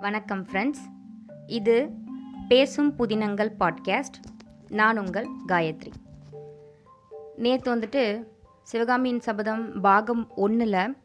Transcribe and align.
வணக்கம் 0.00 0.46
ஃப்ரெண்ட்ஸ் 0.46 0.82
இது 1.46 1.90
பேசும் 2.48 2.94
புதினங்கள் 2.98 3.50
பாட்காஸ்ட் 3.60 4.18
நான் 4.68 4.98
உங்கள் 4.98 5.26
காயத்ரி. 5.48 5.92
நேற்று 7.36 7.76
வந்துட்டு 7.76 8.26
சிவகாமியின் 8.62 9.20
சபதம் 9.20 9.80
பாகம் 9.80 10.30
ஒன்றில் 10.36 10.96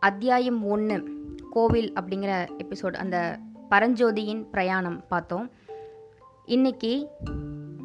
அத்தியாயம் 0.00 0.64
ஒன்று 0.64 1.10
கோவில் 1.50 1.92
அப்படிங்கிற 1.92 2.48
எபிசோட் 2.58 2.94
அந்த 2.94 3.38
பரஞ்சோதியின் 3.70 4.42
பிரயாணம் 4.42 5.06
பார்த்தோம். 5.08 5.50
இன்னைக்கு 6.44 7.08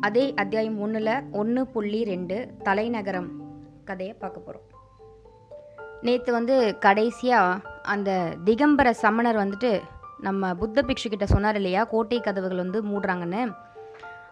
அதே 0.01 0.33
அத்தியாயம் 0.33 0.79
ஒன்றில் 0.79 1.29
ஒன்று 1.31 1.67
புள்ளி 1.67 2.03
ரெண்டு 2.03 2.53
தலைநகரம் 2.63 3.29
கதையை 3.85 4.15
பார்க்க 4.15 4.39
போகிறோம் 4.39 4.67
நேற்று 6.01 6.31
வந்து 6.31 6.77
கடைசியாக 6.77 7.81
அந்த 7.81 8.35
திகம்பர 8.45 8.89
சமணர் 8.89 9.35
வந்துட்டு 9.35 9.81
நம்ம 10.21 10.53
புத்த 10.55 10.81
பிக்ஷு 10.81 11.09
கிட்ட 11.09 11.25
சொன்னார் 11.25 11.55
இல்லையா? 11.55 11.83
கோட்டை 11.83 12.19
கதவுகள் 12.19 12.57
வந்து 12.57 12.83
மூடுறாங்கன்னு. 12.83 13.55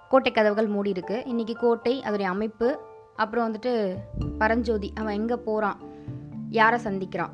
கோட்டை 0.10 0.32
கதவுகள் 0.32 0.68
மூடி 0.68 0.90
இருக்கு 0.90 1.24
இன்றைக்கி 1.28 1.56
கோட்டை 1.56 2.02
அதோடைய 2.02 2.22
அமைப்பு 2.22 2.80
அப்புறம் 3.16 3.54
வந்துட்டு 3.54 3.98
பரஞ்சோதி 4.38 4.94
அவன் 4.96 5.14
எங்கே 5.14 5.36
போகிறான் 5.36 5.78
யாரை 6.50 6.80
சந்திக்கிறான்? 6.84 7.32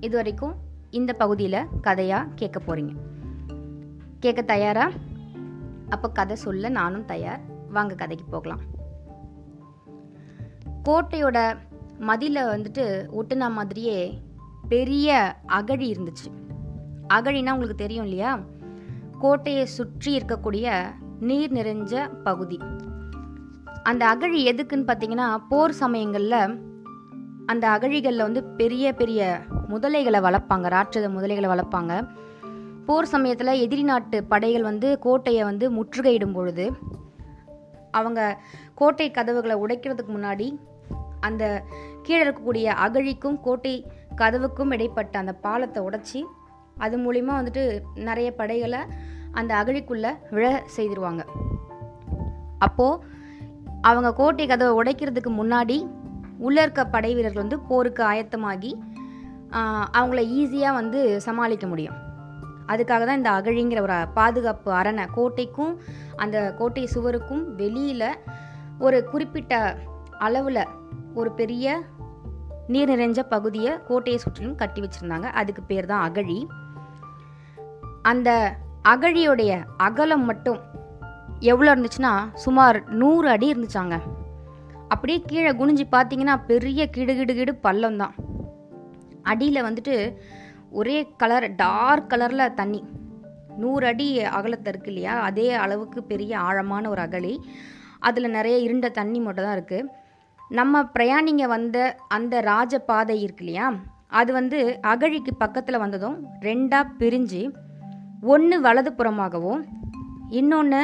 இது 0.00 0.16
வரைக்கும் 0.16 0.54
இந்த 0.90 1.12
பகுதியில் 1.12 1.66
கதையாக 1.80 2.28
கேட்க 2.34 2.60
போகிறீங்க 2.60 2.96
கேட்க 4.18 4.42
தயாரா? 4.42 4.90
அப்போ 5.88 6.08
கதை 6.10 6.36
சொல்ல 6.36 6.68
நானும் 6.68 7.04
தயார். 7.04 7.40
வாங்க 7.70 7.94
கதைக்கு 7.94 8.24
போகலாம். 8.24 8.60
கோட்டையோட 10.84 11.56
மதியில் 11.98 12.42
வந்துட்டு 12.42 13.08
ஒட்டுனா 13.20 13.50
மாதிரியே 13.50 14.22
பெரிய 14.68 15.36
அகழி 15.46 15.92
இருந்துச்சு. 15.92 16.49
அகழினா 17.10 17.50
உங்களுக்கு 17.50 17.74
தெரியும் 17.74 18.04
இல்லையா? 18.04 18.38
கோட்டையை 19.18 19.64
சுற்றி 19.64 20.16
இருக்கக்கூடிய 20.16 20.84
நீர் 21.20 21.52
நிறைஞ்ச 21.52 22.22
பகுதி. 22.22 22.58
அந்த 23.82 24.08
அகழி 24.08 24.52
எதுக்குன்னு 24.52 24.86
பார்த்தீங்கன்னா 24.86 25.36
போர் 25.48 25.72
சமயங்களில் 25.72 26.60
அந்த 27.46 27.68
அகழிகளில் 27.68 28.26
வந்து 28.26 28.44
பெரிய 28.44 28.92
பெரிய 28.92 29.40
முதலைகளை 29.70 30.20
வளர்ப்பாங்க. 30.26 30.66
ராட்சத 30.68 31.08
முதலைகளை 31.08 31.48
வளர்ப்பாங்க. 31.54 32.08
போர் 32.86 33.06
சமயத்தில் 33.06 33.60
எதிரி 33.60 33.82
நாட்டு 33.82 34.24
படைகள் 34.24 34.62
வந்து 34.62 34.98
கோட்டையை 34.98 35.42
வந்து 35.42 35.70
முற்றுகையிடும் 35.70 36.32
பொழுது 36.32 36.72
அவங்க 37.90 38.38
கோட்டை 38.74 39.10
கதவுகளை 39.10 39.56
உடைக்கிறதுக்கு 39.56 40.12
முன்னாடி 40.16 40.58
அந்த 41.20 41.62
கீழே 42.02 42.24
இருக்கக்கூடிய 42.24 42.64
அகழிக்கும் 42.86 43.40
கோட்டை 43.40 43.86
கதவுக்கும் 44.16 44.72
இடைப்பட்ட 44.72 45.18
அந்த 45.18 45.32
பாலத்தை 45.32 45.82
உடைச்சி 45.82 46.24
அது 46.76 46.96
மூலிமா 46.98 47.32
வந்துட்டு 47.40 47.80
நிறைய 47.94 48.34
படைகளை 48.34 48.78
அந்த 49.32 49.54
அகழிக்குள்ளே 49.62 50.12
விழ 50.30 50.64
செய்திருவாங்க. 50.76 51.22
அப்போது 52.58 53.02
அவங்க 53.80 54.14
கோட்டை 54.14 54.46
கதவை 54.46 54.72
உடைக்கிறதுக்கு 54.80 55.30
முன்னாடி 55.40 55.76
உள்ளே 56.38 56.62
இருக்க 56.62 56.86
படை 56.86 57.14
வீரர்கள் 57.14 57.42
வந்து 57.42 57.58
போருக்கு 57.60 58.02
ஆயத்தமாகி 58.04 58.72
அவங்கள 59.98 60.20
ஈஸியாக 60.38 60.72
வந்து 60.72 61.20
சமாளிக்க 61.20 61.66
முடியும். 61.66 61.96
அதுக்காக 62.66 63.04
தான் 63.06 63.16
இந்த 63.16 63.30
அகழிங்கிற 63.30 63.80
ஒரு 63.80 63.96
பாதுகாப்பு 64.14 64.72
அரணை 64.72 65.06
கோட்டைக்கும் 65.16 65.72
அந்த 66.16 66.54
கோட்டை 66.58 66.86
சுவருக்கும் 66.86 67.54
வெளியில் 67.54 68.18
ஒரு 68.78 69.04
குறிப்பிட்ட 69.04 69.76
அளவில் 70.18 70.62
ஒரு 71.14 71.30
பெரிய 71.32 71.82
நீர் 72.72 72.90
நிறைஞ்ச 72.90 73.20
பகுதியை 73.28 73.72
கோட்டையை 73.88 74.18
சுற்றிலும் 74.22 74.58
கட்டி 74.62 74.80
வச்சுருந்தாங்க. 74.80 75.28
அதுக்கு 75.40 75.62
பேர் 75.62 75.86
தான் 75.86 76.04
அகழி. 76.08 76.38
அந்த 78.02 78.30
அகழியுடைய 78.92 79.52
அகலம் 79.76 80.24
மட்டும் 80.24 80.60
எவ்வளோ 81.52 81.70
இருந்துச்சுன்னா 81.74 82.12
சுமார் 82.34 82.78
நூறு 82.92 83.28
அடி 83.28 83.46
இருந்துச்சாங்க. 83.52 83.96
அப்படியே 84.88 85.18
கீழே 85.26 85.50
குனிஞ்சு 85.50 85.84
பார்த்தீங்கன்னா 85.96 86.36
பெரிய 86.46 86.88
கிடுகிடுகிடு 86.96 87.52
பள்ளம் 87.60 87.96
தான். 87.96 88.14
அடியில் 89.22 89.66
வந்துட்டு 89.66 90.16
ஒரே 90.70 90.98
கலர் 91.16 91.46
டார்க் 91.54 92.10
கலரில் 92.12 92.54
தண்ணி. 92.54 92.80
நூறு 93.62 93.86
அடி 93.86 94.06
அகலத்தை 94.38 94.72
இருக்கு 94.72 94.90
இல்லையா? 94.92 95.14
அதே 95.28 95.48
அளவுக்கு 95.52 96.02
பெரிய 96.02 96.32
ஆழமான 96.38 96.88
ஒரு 96.88 97.00
அகழி. 97.00 97.34
அதில் 97.98 98.34
நிறைய 98.36 98.58
இருண்ட 98.58 98.88
தண்ணி 98.88 99.18
மட்டும் 99.20 99.44
தான் 99.44 99.56
இருக்குது 99.58 99.88
நம்ம 100.50 100.82
பிரயாணிங்க 100.82 101.46
வந்த 101.46 101.96
அந்த 102.08 102.40
ராஜபாதை 102.40 103.16
இருக்கு 103.20 103.44
இல்லையா? 103.44 103.66
அது 104.08 104.32
வந்து 104.32 104.78
அகழிக்கு 104.82 105.34
பக்கத்தில் 105.34 105.78
வந்ததும் 105.78 106.16
ரெண்டாக 106.40 106.92
பிரிஞ்சு 106.98 107.42
ஒன்று 108.20 108.62
வலதுபுறமாகவும் 108.62 109.60
இன்னொன்று 110.30 110.80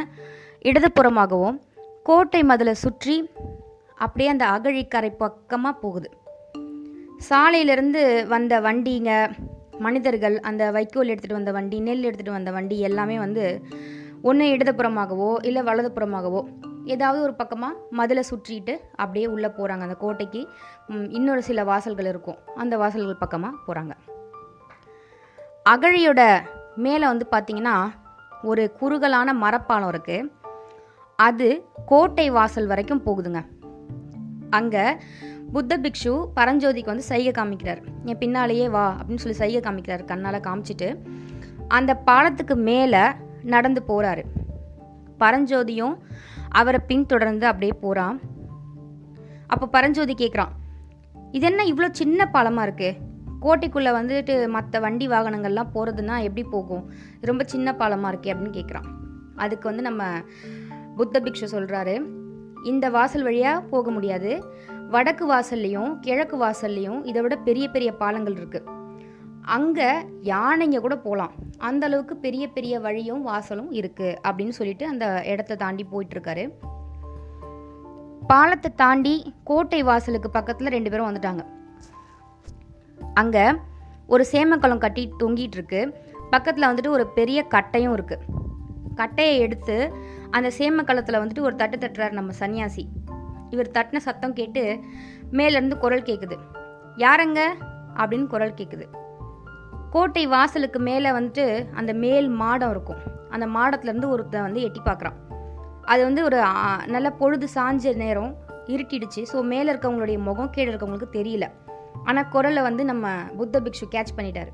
இடதுபுறமாகவும் 0.62 1.56
கோட்டை 2.02 2.42
மதிலை 2.42 2.74
சுற்றி 2.74 3.30
அப்படியே 3.96 4.30
அந்த 4.30 4.46
அகழிக்கரை 4.46 5.10
பக்கமாக 5.16 5.78
போகுது. 5.78 6.10
சாலையிலேருந்து 7.28 8.26
வந்த 8.26 8.60
வண்டிங்க 8.60 9.30
மனிதர்கள் 9.78 10.40
அந்த 10.40 10.70
வைக்கோல் 10.70 11.08
எடுத்துகிட்டு 11.08 11.38
வந்த 11.40 11.52
வண்டி 11.52 11.80
நெல் 11.80 12.04
எடுத்துகிட்டு 12.04 12.30
வந்த 12.30 12.50
வண்டி 12.50 12.78
எல்லாமே 12.78 13.18
வந்து 13.18 13.44
ஒன்று 14.22 14.44
இடதுபுறமாகவோ 14.56 15.30
இல்லை 15.42 15.62
வலதுபுறமாகவோ 15.62 16.40
ஏதாவது 16.84 17.22
ஒரு 17.22 17.34
பக்கமாக 17.34 17.78
மதிலை 17.90 18.22
சுற்றிட்டு 18.30 18.74
அப்படியே 18.96 19.26
உள்ளே 19.26 19.48
போகிறாங்க 19.48 19.80
அந்த 19.80 19.94
கோட்டைக்கு 19.94 20.48
இன்னொரு 21.08 21.42
சில 21.42 21.64
வாசல்கள் 21.64 22.08
இருக்கும். 22.12 22.38
அந்த 22.56 22.76
வாசல்கள் 22.76 23.22
பக்கமாக 23.22 23.58
போகிறாங்க 23.66 23.94
அகழியோட 25.72 26.42
மேலே 26.76 27.06
வந்து 27.06 27.26
பார்த்தீங்கன்னா 27.30 27.76
ஒரு 28.42 28.64
குறுகலான 28.80 29.34
மரப்பாலம் 29.34 29.90
இருக்குது 29.92 30.30
அது 31.18 31.48
கோட்டை 31.86 32.30
வாசல் 32.30 32.66
வரைக்கும் 32.66 33.04
போகுதுங்க. 33.06 33.40
அங்கே 34.50 34.84
புத்த 35.52 35.78
பிக்ஷு 35.78 36.12
பரஞ்சோதிக்கு 36.36 36.92
வந்து 36.92 37.08
சைகை 37.10 37.32
காமிக்கிறார். 37.32 37.80
என் 38.04 38.18
பின்னாலேயே 38.18 38.68
வா 38.68 38.96
அப்படின்னு 38.98 39.22
சொல்லி 39.24 39.38
சைகை 39.42 39.60
காமிக்கிறார். 39.60 40.04
கண்ணால் 40.04 40.44
காமிச்சிட்டு 40.46 40.88
அந்த 41.68 41.94
பாலத்துக்கு 42.08 42.56
மேலே 42.56 43.02
நடந்து 43.46 43.82
போகிறாரு 43.88 44.24
பரஞ்சோதியும் 45.18 45.94
அவரை 46.50 46.80
பின்தொடர்ந்து 46.86 47.46
அப்படியே 47.46 47.72
போகிறான் 47.80 48.20
அப்போ 49.46 49.66
பரஞ்சோதி 49.66 50.14
கேட்குறான் 50.14 50.52
இது 51.30 51.46
என்ன 51.46 51.64
இவ்வளோ 51.64 51.90
சின்ன 51.90 52.30
பாலமாக 52.32 52.68
இருக்குது 52.68 53.04
கோட்டைக்குள்ளே 53.42 53.90
வந்துட்டு 53.90 54.48
மற்ற 54.48 54.80
வண்டி 54.80 55.08
வாகனங்கள்லாம் 55.08 55.72
போகிறதுனா 55.74 56.14
எப்படி 56.22 56.44
போகும்? 56.44 56.90
ரொம்ப 57.20 57.44
சின்ன 57.46 57.72
பாலமாக 57.72 58.16
இருக்கே 58.16 58.34
அப்படின்னு 58.34 58.58
கேட்குறான் 58.58 58.86
அதுக்கு 59.36 59.68
வந்து 59.68 59.82
நம்ம 59.82 60.02
புத்த 60.96 61.20
பிக்ஷு 61.20 61.46
சொல்கிறாரு 61.52 61.94
இந்த 62.64 62.90
வாசல் 62.90 63.22
வழியாக 63.22 63.60
போக 63.60 63.90
முடியாது. 63.90 64.44
வடக்கு 64.90 65.24
வாசல்லையும் 65.32 65.98
கிழக்கு 66.00 66.36
வாசல்லையும் 66.40 67.04
இதை 67.04 67.22
விட 67.22 67.36
பெரிய 67.36 67.68
பெரிய 67.68 67.92
பாலங்கள் 67.92 68.32
இருக்குது 68.32 68.75
அங்கே 69.54 69.88
யானைங்க 70.22 70.78
கூட 70.80 70.94
போகலாம் 70.96 71.34
அந்த 71.58 71.86
அளவுக்கு 71.86 72.14
பெரிய 72.16 72.44
பெரிய 72.48 72.80
வழியும் 72.86 73.26
வாசலும் 73.26 73.68
இருக்குது 73.80 74.16
அப்படின்னு 74.26 74.54
சொல்லிட்டு 74.58 74.84
அந்த 74.86 75.06
இடத்த 75.32 75.58
தாண்டி 75.62 75.84
போயிட்டுருக்காரு. 75.92 76.44
பாலத்தை 78.26 78.70
தாண்டி 78.74 79.34
கோட்டை 79.44 79.80
வாசலுக்கு 79.82 80.30
பக்கத்தில் 80.30 80.74
ரெண்டு 80.76 80.90
பேரும் 80.90 81.08
வந்துட்டாங்க. 81.08 81.44
அங்கே 83.14 83.44
ஒரு 84.06 84.26
சேமக்கலம் 84.32 84.82
கட்டி 84.86 85.04
தொங்கிட்டு 85.18 85.58
இருக்கு 85.58 85.80
பக்கத்தில் 86.30 86.68
வந்துட்டு 86.68 86.94
ஒரு 86.96 87.06
பெரிய 87.06 87.38
கட்டையும் 87.54 87.94
இருக்குது 87.96 88.24
கட்டையை 88.94 89.38
எடுத்து 89.38 89.76
அந்த 90.30 90.48
சேமக்கலத்தில் 90.58 91.22
வந்துட்டு 91.22 91.46
ஒரு 91.48 91.56
தட்டு 91.56 91.76
தட்டுறாரு 91.76 92.10
நம்ம 92.10 92.32
சன்னியாசி. 92.40 92.84
இவர் 93.50 93.74
தட்டின 93.78 93.96
சத்தம் 93.96 94.32
கேட்டு 94.32 94.62
மேலேருந்து 95.32 95.78
குரல் 95.78 96.08
கேட்குது 96.10 96.38
யாரங்க? 96.96 97.40
அப்படின்னு 97.96 98.26
குரல் 98.26 98.54
கேட்குது 98.54 98.86
கோட்டை 99.94 100.24
வாசலுக்கு 100.32 100.78
மேலே 100.88 101.10
வந்துட்டு 101.16 101.44
அந்த 101.80 101.92
மேல் 102.04 102.28
மாடம் 102.40 102.72
இருக்கும். 102.74 103.00
அந்த 103.34 103.46
மாடத்துலேருந்து 103.56 104.08
ஒருத்தன் 104.14 104.46
வந்து 104.46 104.64
எட்டி 104.66 104.80
பார்க்குறான் 104.88 105.16
அது 105.92 106.02
வந்து 106.08 106.22
ஒரு 106.28 106.38
நல்ல 106.94 107.08
பொழுது 107.20 107.46
சாஞ்ச 107.54 107.94
நேரம் 108.04 108.32
இருட்டிடுச்சு. 108.74 109.20
ஸோ 109.32 109.36
மேலே 109.52 109.68
இருக்கவங்களுடைய 109.72 110.18
முகம் 110.28 110.52
கீழே 110.54 110.68
இருக்கவங்களுக்கு 110.72 111.16
தெரியல. 111.18 111.46
ஆனால் 112.08 112.28
குரலை 112.34 112.62
வந்து 112.68 112.82
நம்ம 112.90 113.06
புத்த 113.38 113.60
பிக்ஷு 113.66 113.86
கேட்ச் 113.94 114.16
பண்ணிட்டாரு. 114.16 114.50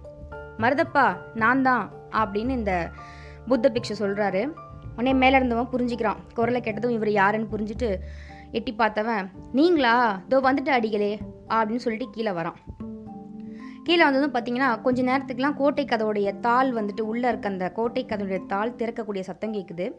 மருதப்பா 0.62 1.06
நான் 1.42 1.64
தான் 1.68 1.84
அப்படின்னு 2.22 2.52
இந்த 2.60 2.74
புத்த 3.50 3.72
பிக்ஷு 3.74 3.94
சொல்கிறாரு 4.02 4.42
உடனே 4.96 5.12
மேலே 5.22 5.36
இருந்தவன் 5.40 5.72
புரிஞ்சுக்கிறான். 5.74 6.20
குரலை 6.38 6.60
கேட்டதும் 6.60 6.96
இவர் 6.98 7.10
யாருன்னு 7.20 7.52
புரிஞ்சுட்டு 7.54 7.88
எட்டி 8.58 8.72
பார்த்தவன் 8.78 9.26
நீங்களா? 9.58 9.94
இதோ 10.26 10.40
வந்துட்டு 10.48 10.72
அடிகளே 10.78 11.12
அப்படின்னு 11.54 11.84
சொல்லிட்டு 11.86 12.14
கீழே 12.16 12.32
வரான். 12.40 12.58
கீழே 13.84 14.04
வந்ததும் 14.04 14.34
பார்த்தீங்கன்னா 14.34 14.80
கொஞ்ச 14.80 15.02
நேரத்துக்குலாம் 15.02 15.56
கோட்டை 15.56 15.84
கதவுடைய 15.84 16.40
தாள் 16.40 16.72
வந்துட்டு 16.72 17.00
உள்ளே 17.00 17.28
இருக்க 17.28 17.48
அந்த 17.48 17.70
கோட்டை 17.70 18.04
கதவுடைய 18.04 18.46
தாள் 18.46 18.70
திறக்கக்கூடிய 18.70 19.20
சத்தம் 19.20 19.54
கேட்குது 19.54 19.92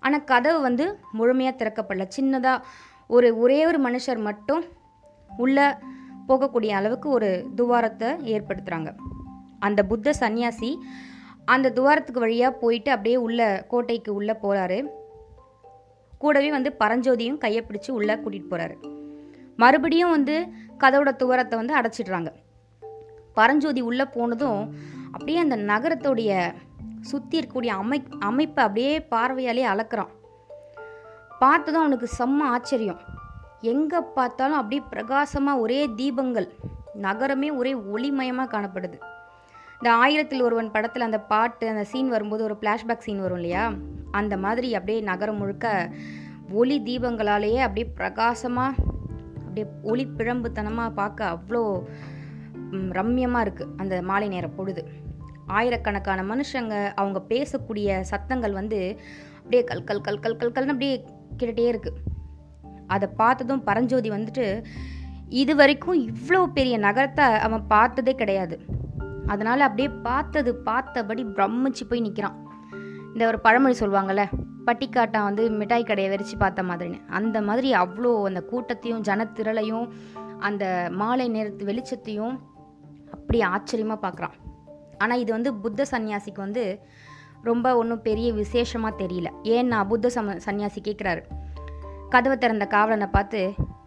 ஆனால் 0.00 0.24
கதவு 0.24 0.60
வந்து 0.60 0.98
முழுமையாக 1.12 1.56
திறக்கப்படல. 1.60 2.08
சின்னதாக 2.16 2.62
ஒரு 3.06 3.38
ஒரே 3.38 3.66
ஒரு 3.66 3.78
மனுஷர் 3.86 4.20
மட்டும் 4.20 4.64
உள்ளே 5.36 5.66
போகக்கூடிய 6.28 6.68
அளவுக்கு 6.68 7.08
ஒரு 7.08 7.46
துவாரத்தை 7.56 8.08
ஏற்படுத்துகிறாங்க 8.08 8.94
அந்த 9.58 9.82
புத்த 9.82 10.12
சந்நியாசி 10.12 10.82
அந்த 11.44 11.70
துவாரத்துக்கு 11.70 12.20
வழியாக 12.20 12.58
போயிட்டு 12.58 12.90
அப்படியே 12.90 13.16
உள்ள 13.16 13.64
கோட்டைக்கு 13.68 14.14
உள்ளே 14.14 14.32
போகிறாரு 14.32 14.86
கூடவே 16.18 16.50
வந்து 16.50 16.76
பரஞ்சோதியும் 16.78 17.38
கையை 17.38 17.64
பிடிச்சி 17.68 17.90
உள்ளே 17.90 18.14
கூட்டிகிட்டு 18.14 18.50
போகிறாரு 18.50 18.76
மறுபடியும் 19.56 20.10
வந்து 20.10 20.46
கதவோட 20.78 21.16
துவாரத்தை 21.16 21.58
வந்து 21.58 21.76
அடைச்சிடுறாங்க. 21.76 22.32
பரஞ்சோதி 23.34 23.80
உள்ளே 23.80 24.04
போனதும் 24.04 24.62
அப்படியே 25.12 25.38
அந்த 25.38 25.56
நகரத்துடைய 25.56 26.32
சுற்றி 27.00 27.36
இருக்கக்கூடிய 27.38 27.74
அமை 27.82 27.98
அமைப்பை 28.18 28.64
அப்படியே 28.64 28.92
பார்வையாலே 29.10 29.64
அளக்குறான். 29.64 30.10
பார்த்ததும் 31.38 31.80
அவனுக்கு 31.80 32.08
செம்ம 32.18 32.40
ஆச்சரியம். 32.54 33.00
எங்கே 33.72 34.00
பார்த்தாலும் 34.14 34.58
அப்படியே 34.58 34.82
பிரகாசமாக 34.90 35.58
ஒரே 35.58 35.80
தீபங்கள் 35.86 36.48
நகரமே 37.06 37.50
ஒரே 37.50 37.72
ஒளிமயமாக 37.94 38.52
காணப்படுது. 38.54 38.98
இந்த 39.78 39.88
ஆயிரத்தில் 39.92 40.42
ஒருவன் 40.42 40.70
படத்தில் 40.70 41.06
அந்த 41.06 41.20
பாட்டு 41.20 41.68
அந்த 41.68 41.84
சீன் 41.84 42.08
வரும்போது 42.08 42.42
ஒரு 42.44 42.56
ஃப்ளாஷ்பேக் 42.60 43.06
சீன் 43.06 43.20
வரும் 43.20 43.36
இல்லையா? 43.36 43.64
அந்த 44.10 44.36
மாதிரி 44.36 44.68
அப்படியே 44.74 45.00
நகரம் 45.00 45.36
முழுக்க 45.36 45.66
ஒளி 46.52 46.76
தீபங்களாலேயே 46.80 47.60
அப்படியே 47.66 47.86
பிரகாசமாக 47.98 48.74
அப்படியே 49.34 49.66
ஒளி 49.82 50.04
பிழம்புத்தனமாக 50.18 50.90
பார்க்க 50.90 51.34
அவ்வளோ 51.34 51.62
ரம்யமாக 52.98 53.44
இருக்குது 53.46 53.72
அந்த 53.76 53.94
மாலை 54.10 54.28
நேர 54.28 54.48
பொழுது. 54.48 54.82
ஆயிரக்கணக்கான 55.58 56.22
மனுஷங்க 56.22 56.74
அவங்க 56.94 57.18
பேசக்கூடிய 57.32 58.00
சத்தங்கள் 58.10 58.52
வந்து 58.52 58.80
அப்படியே 59.38 59.62
கல் 59.70 59.84
கல் 59.84 60.02
கல் 60.06 60.20
கல் 60.24 60.36
கல் 60.40 60.54
கல்னு 60.56 60.74
அப்படியே 60.74 60.96
கேட்டுகிட்டே 61.38 61.66
இருக்குது 61.72 61.98
அதை 62.86 63.08
பார்த்ததும் 63.16 63.64
பரஞ்சோதி 63.68 64.10
வந்துட்டு 64.10 64.46
இது 65.42 65.52
வரைக்கும் 65.56 65.98
இவ்வளோ 66.10 66.40
பெரிய 66.58 66.76
நகரத்தை 66.78 67.26
அவன் 67.46 67.64
பார்த்ததே 67.66 68.14
கிடையாது. 68.14 68.56
அதனால் 69.26 69.66
அப்படியே 69.66 69.90
பார்த்தது 70.06 70.52
பார்த்தபடி 70.68 71.24
பிரமிச்சு 71.36 71.84
போய் 71.88 72.04
நிற்கிறான் 72.06 72.38
இந்த 73.12 73.26
ஒரு 73.26 73.38
பழமொழி 73.40 73.74
சொல்லுவாங்கள்ல 73.80 74.24
பட்டிக்காட்டான் 74.66 75.26
வந்து 75.28 75.50
மிட்டாய் 75.50 75.88
கடையை 75.90 76.08
வெறிச்சு 76.12 76.36
பார்த்த 76.38 76.62
மாதிரின்னு. 76.62 76.98
அந்த 77.18 77.36
மாதிரி 77.48 77.68
அவ்வளோ 77.74 78.12
அந்த 78.30 78.40
கூட்டத்தையும் 78.50 79.04
ஜனத்திரளையும் 79.08 79.86
அந்த 80.48 80.64
மாலை 81.00 81.28
நேரத்து 81.28 81.64
வெளிச்சத்தையும் 81.64 82.34
அப்படி 83.30 83.48
ஆச்சரியமாக 83.48 83.98
பார்க்குறான் 84.04 84.32
ஆனால் 84.98 85.18
இது 85.18 85.30
வந்து 85.32 85.50
புத்த 85.54 85.84
சந்நியாசிக்கு 85.90 86.40
வந்து 86.46 86.62
ரொம்ப 87.42 87.66
ஒன்றும் 87.76 88.00
பெரிய 88.06 88.28
விசேஷமாக 88.32 88.98
தெரியல. 89.02 89.28
ஏன்னா 89.42 89.84
புத்த 89.90 90.10
சம 90.10 90.32
சன்னியாசி 90.46 90.80
கேட்குறாரு 90.88 91.22
கதவை 92.08 92.36
திறந்த 92.38 92.66
காவலனை 92.66 93.06
பார்த்து 93.06 93.40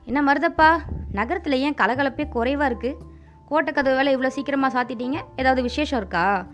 என்ன 0.05 0.19
மருதப்பா 0.27 0.69
நகரத்தில் 1.11 1.55
ஏன் 1.65 1.77
கலகலப்பே 1.81 2.25
குறைவாக 2.35 2.69
இருக்குது 2.71 3.01
கோட்டை 3.49 3.73
கதவு 3.73 3.95
வேலை 3.95 4.13
இவ்வளோ 4.15 4.27
சீக்கிரமாக 4.27 4.71
சாத்திட்டீங்க? 4.75 5.17
ஏதாவது 5.35 5.61
விசேஷம் 5.61 5.99
இருக்கா? 5.99 6.45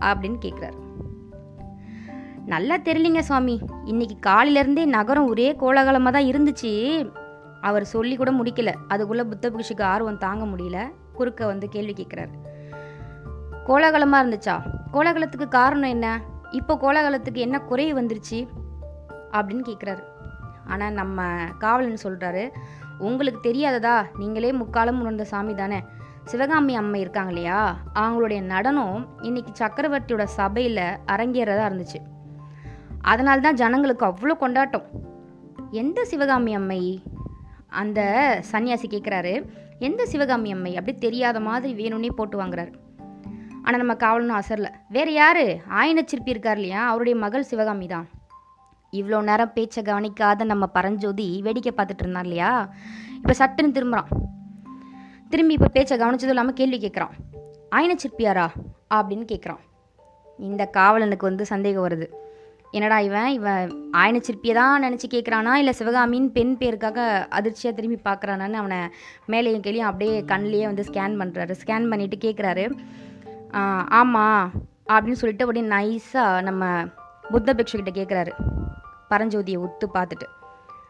அப்படின்னு 0.00 0.40
கேட்குறாரு 0.46 0.78
நல்லா 2.46 2.78
தெரியலிங்க 2.88 3.18
சுவாமி. 3.18 3.56
இன்னைக்கு 3.84 4.18
காலையிலேருந்தே 4.30 4.86
நகரம் 4.96 5.28
ஒரே 5.28 5.48
கோலாகலமாக 5.52 6.14
தான் 6.18 6.30
இருந்துச்சு. 6.32 6.72
அவர் 7.60 7.84
சொல்லி 7.84 8.16
கூட 8.16 8.32
முடிக்கல. 8.32 8.72
அதுக்குள்ளே 8.88 9.24
புத்த 9.24 9.50
பிக்ஷுக்கு 9.50 9.86
ஆர்வம் 9.92 10.22
தாங்க 10.26 10.44
முடியல. 10.44 10.80
குறுக்க 11.12 11.46
வந்து 11.46 11.68
கேள்வி 11.68 11.92
கேட்குறாரு 11.92 12.32
கோலாகலமாக 13.66 14.28
இருந்துச்சா? 14.28 14.54
கோலாகலத்துக்கு 14.92 15.48
காரணம் 15.48 15.88
என்ன? 15.88 16.20
இப்போ 16.50 16.74
கோலாகலத்துக்கு 16.74 17.34
என்ன 17.34 17.60
குறை 17.60 17.94
வந்துருச்சு? 17.94 18.48
அப்படின்னு 19.30 19.62
கேட்குறாரு 19.68 20.02
ஆனால் 20.66 20.92
நம்ம 20.92 21.22
காவலன் 21.58 21.98
சொல்கிறாரு 22.02 22.50
உங்களுக்கு 22.98 23.52
தெரியாததா? 23.52 24.06
நீங்களே 24.18 24.52
முக்காலம் 24.52 25.00
உணர்ந்த 25.00 25.24
சாமி 25.24 25.54
தானே? 25.54 25.82
சிவகாமி 26.24 26.76
அம்மை 26.76 27.00
இருக்காங்க 27.00 27.28
இல்லையா? 27.28 27.76
அவங்களுடைய 27.94 28.42
நடனம் 28.42 29.08
இன்னைக்கு 29.22 29.64
சக்கரவர்த்தியோட 29.64 30.24
சபையில் 30.24 30.82
அரங்கேறதா 31.06 31.64
இருந்துச்சு. 31.70 32.00
அதனால 33.00 33.40
தான் 33.40 33.54
ஜனங்களுக்கு 33.54 34.06
அவ்வளோ 34.06 34.36
கொண்டாட்டம். 34.36 34.84
எந்த 35.70 36.04
சிவகாமி 36.04 36.54
அம்மை? 36.54 37.02
அந்த 37.68 38.00
சன்னியாசி 38.52 38.86
கேட்குறாரு 38.90 39.34
எந்த 39.86 40.02
சிவகாமி 40.06 40.50
அம்மை 40.52 40.72
அப்படி 40.78 40.92
தெரியாத 40.98 41.40
மாதிரி 41.40 41.70
வேணும்னே 41.80 42.10
போட்டு 42.16 42.36
வாங்குறாரு. 42.40 42.72
ஆனால் 43.62 43.80
நம்ம 43.82 43.94
காவலனும் 43.94 44.40
அசரில். 44.40 44.68
வேறு 44.88 45.12
யார்? 45.12 45.44
ஆயின 45.80 46.02
சிற்பி 46.06 46.30
இருக்கார் 46.30 46.58
இல்லையா? 46.58 46.82
அவருடைய 46.88 47.14
மகள் 47.18 47.48
சிவகாமி 47.50 47.86
தான். 47.86 48.06
இவ்வளோ 48.92 49.18
நேரம் 49.22 49.52
பேச்சை 49.52 49.82
கவனிக்காத 49.82 50.44
நம்ம 50.44 50.66
பரஞ்சோதி 50.66 51.40
வேடிக்கை 51.42 51.72
பார்த்துட்டு 51.76 52.04
இருந்தான் 52.04 52.22
இல்லையா? 52.22 52.50
இப்போ 53.16 53.34
சட்டுன்னு 53.38 53.76
திரும்புகிறான் 53.76 54.10
திரும்பி 55.28 55.54
இப்போ 55.54 55.68
பேச்சை 55.68 55.98
கவனிச்சதும் 55.98 56.34
இல்லாமல் 56.34 56.58
கேள்வி 56.60 56.78
கேட்குறான் 56.78 57.14
ஆயனச்சிற்பியாரா 57.76 58.46
அப்படின்னு 58.94 59.26
கேட்குறான் 59.32 59.62
இந்த 60.48 60.70
காவலனுக்கு 60.72 61.28
வந்து 61.30 61.44
சந்தேகம் 61.52 61.86
வருது. 61.88 62.06
என்னடா 62.72 62.98
இவன்? 62.98 63.28
இவன் 63.28 63.90
ஆயனச்சிற்பியை 63.96 64.54
தான் 64.54 64.84
நினச்சி 64.84 65.06
கேட்குறானா 65.10 65.54
இல்லை 65.54 65.74
சிவகாமின்னு 65.78 66.28
பெண் 66.28 66.56
பேருக்காக 66.60 67.26
அதிர்ச்சியாக 67.28 67.76
திரும்பி 67.76 67.98
பார்க்குறானான்னு 68.04 68.52
அவனை 68.52 68.78
மேலேயும் 69.28 69.64
கீழேயும் 69.66 69.90
அப்படியே 69.90 70.20
கண்ணிலேயே 70.22 70.64
வந்து 70.64 70.82
ஸ்கேன் 70.82 71.18
பண்ணுறாரு 71.20 71.54
ஸ்கேன் 71.62 71.90
பண்ணிவிட்டு 71.90 72.18
கேட்குறாரு 72.20 72.64
ஆமாம் 73.88 74.52
அப்படின்னு 74.88 75.20
சொல்லிட்டு 75.22 75.44
அப்படியே 75.44 75.66
நைஸாக 75.66 76.42
நம்ம 76.42 76.64
புத்த 77.30 77.54
பிக்ஷுக்கிட்ட 77.54 77.92
கேட்குறாரு 77.94 78.32
பரஞ்சோதியை 79.10 79.58
ஒத்து 79.58 79.88
பார்த்துட்டு. 79.94 80.26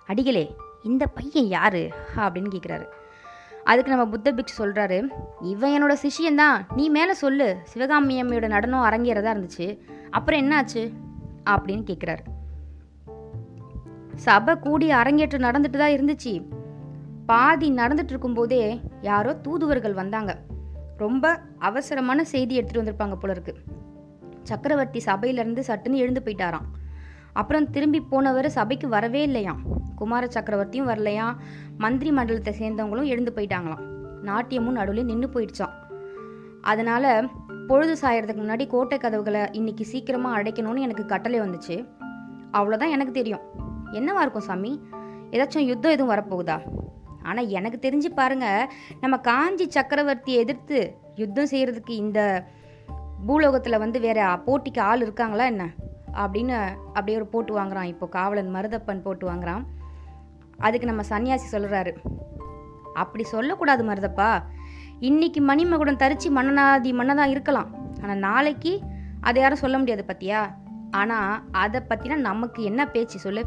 அடிகளே 0.07 0.57
இந்த 0.83 1.07
பையன் 1.07 1.49
யாரு? 1.49 1.91
அப்படின்னு 2.17 2.51
கேட்குறாரு 2.55 2.87
அதுக்கு 3.65 3.91
நம்ம 3.91 4.07
புத்த 4.07 4.33
பிக்ஷு 4.33 4.55
சொல்கிறாரு 4.59 5.09
இவன் 5.41 5.73
என்னோட 5.77 5.95
சிஷியன் 6.03 6.35
தான் 6.35 6.67
நீ 6.77 6.89
மேலே 6.89 7.13
சொல்லு. 7.13 7.57
சிவகாமி 7.65 8.23
அம்மையோட 8.23 8.47
நடனம் 8.47 8.87
அரங்கேறதா 8.89 9.33
இருந்துச்சு. 9.35 9.79
அப்புறம் 10.11 10.41
என்னாச்சு? 10.41 10.83
அப்படின்னு 11.51 11.85
கேட்குறாரு 11.91 12.25
சபை 14.15 14.59
கூடி 14.59 14.91
அரங்கேற்றம் 14.91 15.43
நடந்துட்டு 15.43 15.79
தான் 15.79 15.91
இருந்துச்சு. 15.91 16.47
பாதி 17.27 17.73
நடந்துட்டு 17.73 18.13
இருக்கும்போதே 18.13 18.81
யாரோ 19.01 19.35
தூதுவர்கள் 19.35 19.95
வந்தாங்க. 19.95 20.39
ரொம்ப 20.97 21.41
அவசரமான 21.59 22.25
செய்தி 22.25 22.61
எடுத்துகிட்டு 22.61 22.83
வந்திருப்பாங்க 22.83 23.15
போல 23.15 23.33
இருக்கு. 23.33 23.55
சக்கரவர்த்தி 24.43 25.03
சபையிலேருந்து 25.07 25.63
சட்டுன்னு 25.67 25.93
எழுந்து 25.93 26.23
போயிட்டாராம். 26.25 26.69
அப்புறம் 27.33 27.71
திரும்பி 27.71 28.01
போனவர் 28.01 28.51
சபைக்கு 28.51 28.89
வரவே 28.89 29.23
இல்லையாம். 29.23 29.63
குமார 29.97 30.27
சக்கரவர்த்தியும் 30.27 30.91
வரலையாம். 30.91 31.37
மந்திரி 31.79 32.13
மண்டலத்தை 32.13 32.55
சேர்ந்தவங்களும் 32.59 33.05
எழுந்து 33.05 33.33
போயிட்டாங்களாம். 33.37 33.85
நாட்டியமும் 34.23 34.75
நடுவில் 34.75 35.05
நின்று 35.05 35.29
போயிடுச்சான் 35.29 35.82
அதனால் 36.63 37.31
பொழுது 37.67 37.95
சாயறதுக்கு 38.01 38.41
முன்னாடி 38.43 38.67
கோட்டை 38.67 38.99
கதவுகளை 38.99 39.49
இன்னைக்கு 39.53 39.85
சீக்கிரமாக 39.85 40.43
அடைக்கணும்னு 40.43 40.79
எனக்கு 40.79 41.07
கட்டளை 41.07 41.41
வந்துச்சு. 41.41 41.77
அவ்வளோதான் 42.53 42.91
எனக்கு 42.91 43.13
தெரியும். 43.13 43.41
என்னவா 43.93 44.21
இருக்கும் 44.21 44.43
சாமி? 44.43 44.83
ஏதாச்சும் 45.31 45.69
யுத்தம் 45.71 45.93
எதுவும் 45.93 46.15
வரப்போகுதா? 46.17 46.61
ஆனால் 47.23 47.49
எனக்கு 47.49 47.91
தெரிஞ்சு 47.91 48.15
பாருங்க 48.15 48.73
நம்ம 49.01 49.17
காஞ்சி 49.17 49.67
சக்கரவர்த்தியை 49.67 50.41
எதிர்த்து 50.45 50.97
யுத்தம் 51.15 51.51
செய்கிறதுக்கு 51.51 51.91
இந்த 51.91 52.47
பூலோகத்தில் 53.27 53.79
வந்து 53.79 54.01
வேற 54.01 54.43
போட்டிக்கு 54.47 54.81
ஆள் 54.81 55.01
இருக்காங்களா 55.01 55.45
என்ன? 55.45 55.71
அப்படின்னு 56.13 56.57
அப்படியே 56.85 57.17
ஒரு 57.17 57.27
போட்டு 57.27 57.59
வாங்குறான். 57.59 57.85
இப்போ 57.85 58.07
காவலன் 58.07 58.55
மருதப்பன் 58.55 59.03
போட்டு 59.03 59.31
வாங்குறான். 59.31 59.65
அதுக்கு 60.59 60.87
நம்ம 60.87 61.03
சன்னியாசி 61.09 61.49
சொல்கிறாரு 61.53 61.97
அப்படி 62.95 63.25
சொல்லக்கூடாது 63.25 63.85
மருதப்பா. 63.85 64.43
இன்னைக்கு 65.07 65.41
மணிமகுடம் 65.47 66.01
தரிச்சு 66.03 66.29
மன்னனாதி 66.31 66.91
மன்னதான் 66.93 67.33
இருக்கலாம். 67.35 67.71
ஆனால் 68.03 68.17
நாளைக்கு 68.17 68.81
அதை 69.21 69.43
யாரும் 69.43 69.59
சொல்ல 69.59 69.79
முடியாது 69.79 70.05
பத்தியா? 70.09 70.41
ஆனால் 70.91 71.41
அதை 71.53 71.81
பற்றினா 71.89 72.17
நமக்கு 72.17 72.63
என்ன 72.63 72.87
பேச்சு 72.89 73.19
சொல்லு. 73.19 73.43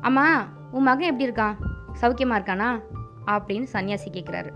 அம்மா 0.00 0.48
உன் 0.70 0.82
மகன் 0.82 1.10
எப்படி 1.10 1.26
இருக்கான்? 1.28 1.56
சௌக்கியமாக 2.00 2.38
இருக்கானா? 2.38 2.68
அப்படின்னு 3.26 3.66
சன்னியாசி 3.72 4.08
கேட்குறாரு 4.12 4.50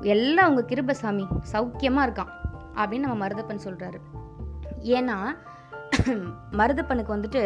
எல்லாம் 0.00 0.48
உங்கள் 0.48 0.68
கிருபசாமி 0.70 1.24
சௌக்கியமாக 1.52 2.06
இருக்கான் 2.08 2.32
அப்படின்னு 2.74 3.06
நம்ம 3.06 3.26
மருதப்பன் 3.26 3.64
சொல்கிறாரு 3.64 3.98
ஏன்னா 4.96 5.16
மருதப்பனுக்கு 6.52 7.16
வந்துட்டு 7.16 7.42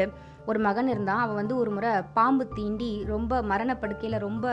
ஒரு 0.50 0.58
மகன் 0.66 0.88
இருந்தான். 0.92 1.22
அவன் 1.24 1.40
வந்து 1.40 1.54
ஒரு 1.62 1.70
முறை 1.76 1.92
பாம்பு 2.18 2.44
தீண்டி 2.56 2.90
ரொம்ப 3.12 3.42
மரணப்படுக்கையில் 3.50 4.24
ரொம்ப 4.26 4.46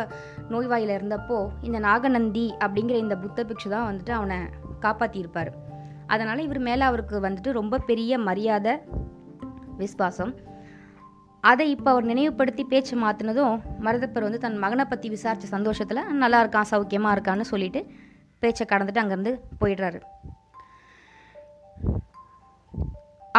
நோய்வாயில் 0.53 0.93
இருந்தப்போ 0.97 1.39
இந்த 1.67 1.79
நாகநந்தி 1.87 2.47
அப்படிங்கிற 2.65 2.97
இந்த 3.05 3.17
புத்த 3.23 3.45
பிக்ஷு 3.49 3.69
தான் 3.75 3.87
வந்துட்டு 3.89 4.13
அவனை 4.19 4.37
காப்பாற்றியிருப்பார் 4.85 5.51
அதனால் 6.13 6.45
இவர் 6.45 6.61
மேலே 6.67 6.83
அவருக்கு 6.89 7.17
வந்துட்டு 7.27 7.51
ரொம்ப 7.59 7.81
பெரிய 7.89 8.17
மரியாதை 8.27 8.73
விஸ்வாசம் 9.81 10.33
அதை 11.43 11.65
இப்போ 11.75 11.89
அவர் 11.91 12.09
நினைவுபடுத்தி 12.11 12.63
பேச்சு 12.71 12.95
மாற்றினதும் 13.03 13.55
மருதப்பர் 13.85 14.25
வந்து 14.25 14.41
தன் 14.43 14.57
மகனை 14.63 14.85
பற்றி 14.85 15.07
விசாரித்த 15.09 15.47
சந்தோஷத்தில் 15.55 16.01
நல்லா 16.23 16.39
இருக்கான் 16.43 16.69
சௌக்கியமாக 16.71 17.15
இருக்கான்னு 17.15 17.45
சொல்லிட்டு 17.51 17.81
பேச்சை 18.43 18.65
கடந்துட்டு 18.65 19.01
அங்கேருந்து 19.03 19.33
போயிடுறாரு. 19.61 19.99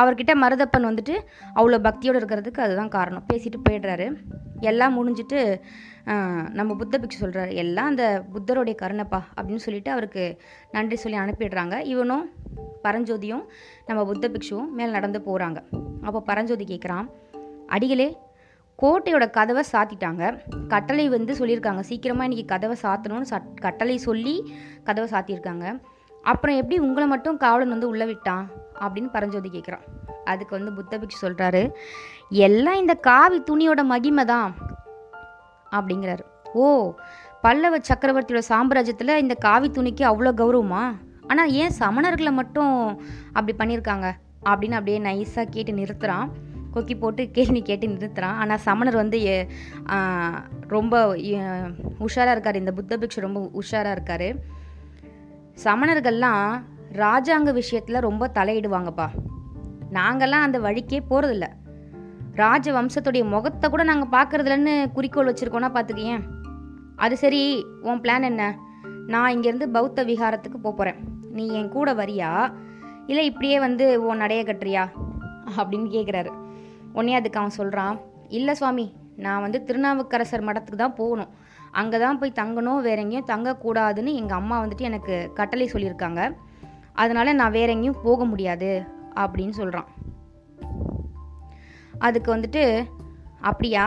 அவர்கிட்ட 0.00 0.32
மருதப்பன் 0.42 0.88
வந்துட்டு 0.88 1.14
அவ்வளோ 1.58 1.78
பக்தியோடு 1.86 2.20
இருக்கிறதுக்கு 2.20 2.60
அதுதான் 2.66 2.92
காரணம். 2.96 3.24
பேசிட்டு 3.32 3.58
போயிடுறாரு. 3.66 4.06
எல்லாம் 4.70 4.94
முடிஞ்சிட்டு 4.98 5.40
நம்ம 6.58 6.70
புத்த 6.80 7.00
பிக்ஷு 7.02 7.22
சொல்கிறாரு 7.22 7.52
எல்லாம் 7.62 7.90
அந்த 7.92 8.04
புத்தருடைய 8.34 8.74
கருணைப்பா 8.82 9.20
அப்படின்னு 9.36 9.64
சொல்லிட்டு 9.66 9.90
அவருக்கு 9.96 10.24
நன்றி 10.74 10.96
சொல்லி 11.02 11.18
அனுப்பிடுறாங்க. 11.24 11.74
இவனும் 11.92 12.24
பரஞ்சோதியும் 12.86 13.44
நம்ம 13.88 14.00
புத்த 14.10 14.30
பிக்ஷுவும் 14.34 14.70
மேலே 14.78 14.90
நடந்து 14.98 15.18
போகிறாங்க 15.26 15.58
அப்போ 16.06 16.20
பரஞ்சோதி 16.30 16.64
கேட்குறான் 16.72 17.08
அடிகளே 17.76 18.08
கோட்டையோட 18.78 19.24
கதவை 19.36 19.62
சாத்திட்டாங்க. 19.72 20.22
கட்டளை 20.72 21.04
வந்து 21.14 21.32
சொல்லியிருக்காங்க. 21.40 21.82
சீக்கிரமாக 21.90 22.26
இன்றைக்கி 22.28 22.46
கதவை 22.52 22.76
சாத்தணும்னு 22.82 23.30
சட் 23.32 23.50
கட்டளை 23.66 23.96
சொல்லி 24.06 24.34
கதவை 24.88 25.08
சாத்தியிருக்காங்க. 25.14 25.66
அப்புறம் 26.30 26.58
எப்படி 26.60 26.76
உங்களை 26.86 27.06
மட்டும் 27.14 27.40
காவலன் 27.44 27.74
வந்து 27.74 27.90
உள்ளே 27.92 28.06
விட்டான்? 28.10 28.44
அப்படின்னு 28.80 29.10
பரஞ்சோதி 29.10 29.48
கேட்குறான். 29.48 29.82
அதுக்கு 30.24 30.56
வந்து 30.56 30.72
புத்த 30.72 30.98
பிக்ஷு 30.98 31.24
சொல்கிறாரு 31.24 31.70
எல்லாம் 32.28 32.74
இந்த 32.74 32.94
காவி 32.94 33.42
துணியோட 33.50 33.82
மகிமை 33.82 34.24
தான் 34.24 34.54
அப்படிங்கிறாரு. 35.70 36.20
ஓ 36.52 36.94
பல்லவ 37.42 37.78
சக்கரவர்த்தியோட 37.78 38.42
சாம்ராஜ்யத்தில் 38.48 39.16
இந்த 39.16 39.34
காவி 39.34 39.70
துணிக்கு 39.70 40.00
அவ்வளோ 40.00 40.32
கௌரவமா? 40.36 40.96
ஆனால் 41.26 41.50
ஏன் 41.50 41.70
சமணர்களை 41.78 42.32
மட்டும் 42.32 43.02
அப்படி 43.32 43.56
பண்ணியிருக்காங்க? 43.56 44.12
அப்படின்னு 44.44 44.72
அப்படியே 44.72 44.98
நைஸாக 44.98 45.48
கேட்டு 45.50 45.72
நிறுத்துகிறான் 45.72 46.28
கொக்கி 46.74 46.98
போட்டு 46.98 47.30
கேள்வி 47.30 47.62
கேட்டு 47.62 47.86
நிறுத்துகிறான் 47.86 48.24
ஆனால் 48.24 48.58
சமணர் 48.58 48.94
வந்து 48.94 49.22
எ- 49.22 49.46
ரொம்ப 50.68 51.16
உஷாராக 52.00 52.30
இருக்கார். 52.30 52.56
இந்த 52.56 52.72
புத்த 52.72 52.96
பிக்ஷு 52.96 53.20
ரொம்ப 53.20 53.50
உஷாராக 53.54 53.90
இருக்கார். 53.90 54.60
சமணர்கள்லாம் 55.64 56.62
ராஜாங்க 57.00 57.52
விஷயத்தில் 57.52 58.04
ரொம்ப 58.06 58.30
தலையிடுவாங்கப்பா. 58.34 59.08
நாங்கள்லாம் 59.92 60.46
அந்த 60.46 60.58
வழிக்கே 60.58 61.00
போகிறதில்ல 61.10 61.46
ராஜ 62.34 62.72
வம்சத்துடைய 62.72 63.24
முகத்தை 63.24 63.70
கூட 63.70 63.82
நாங்கள் 63.82 64.12
பார்க்கறதில்லன்னு 64.16 64.74
குறிக்கோள் 64.92 65.28
வச்சுருக்கோன்னா 65.30 65.70
பார்த்துக்கேன் 65.74 66.22
அது 66.96 67.16
சரி 67.16 67.64
உன் 67.82 68.02
பிளான் 68.04 68.22
என்ன? 68.22 68.42
நான் 69.06 69.32
இங்கேருந்து 69.34 69.68
பௌத்த 69.68 70.04
விகாரத்துக்கு 70.04 70.58
போகிறேன் 70.62 70.98
நீ 71.30 71.44
என் 71.58 71.68
கூட 71.68 71.94
வரியா? 71.94 72.30
இல்லை 73.06 73.24
இப்படியே 73.26 73.58
வந்து 73.58 74.02
உன் 74.08 74.22
நடைய 74.22 74.42
கட்டுறியா? 74.48 74.84
அப்படின்னு 75.56 75.88
கேட்குறாரு 75.96 76.30
உடனே 76.92 77.14
அதுக்கு 77.14 77.38
அவன் 77.38 77.58
சொல்கிறான் 77.60 77.96
இல்லை 78.28 78.54
சுவாமி 78.54 78.86
நான் 79.16 79.40
வந்து 79.40 79.64
திருநாவுக்கரசர் 79.64 80.46
மடத்துக்கு 80.48 80.76
தான் 80.76 80.98
போகணும். 81.00 81.32
அங்கே 81.70 81.98
தான் 81.98 82.18
போய் 82.18 82.38
தங்கணும் 82.40 82.80
வேற 82.80 83.00
எங்கேயும் 83.00 83.30
தங்கக்கூடாதுன்னு 83.32 84.12
எங்கள் 84.20 84.36
அம்மா 84.36 84.56
வந்துட்டு 84.64 84.80
எனக்கு 84.80 85.30
கட்டளை 85.34 85.70
சொல்லியிருக்காங்க. 85.72 86.22
அதனால் 86.92 87.38
நான் 87.40 87.56
வேற 87.58 87.68
எங்கேயும் 87.72 88.02
போக 88.02 88.24
முடியாது 88.24 88.70
அப்படின்னு 89.22 89.54
சொல்கிறான் 89.60 89.88
அதுக்கு 91.98 92.28
வந்துட்டு 92.36 92.62
அப்படியா? 93.40 93.86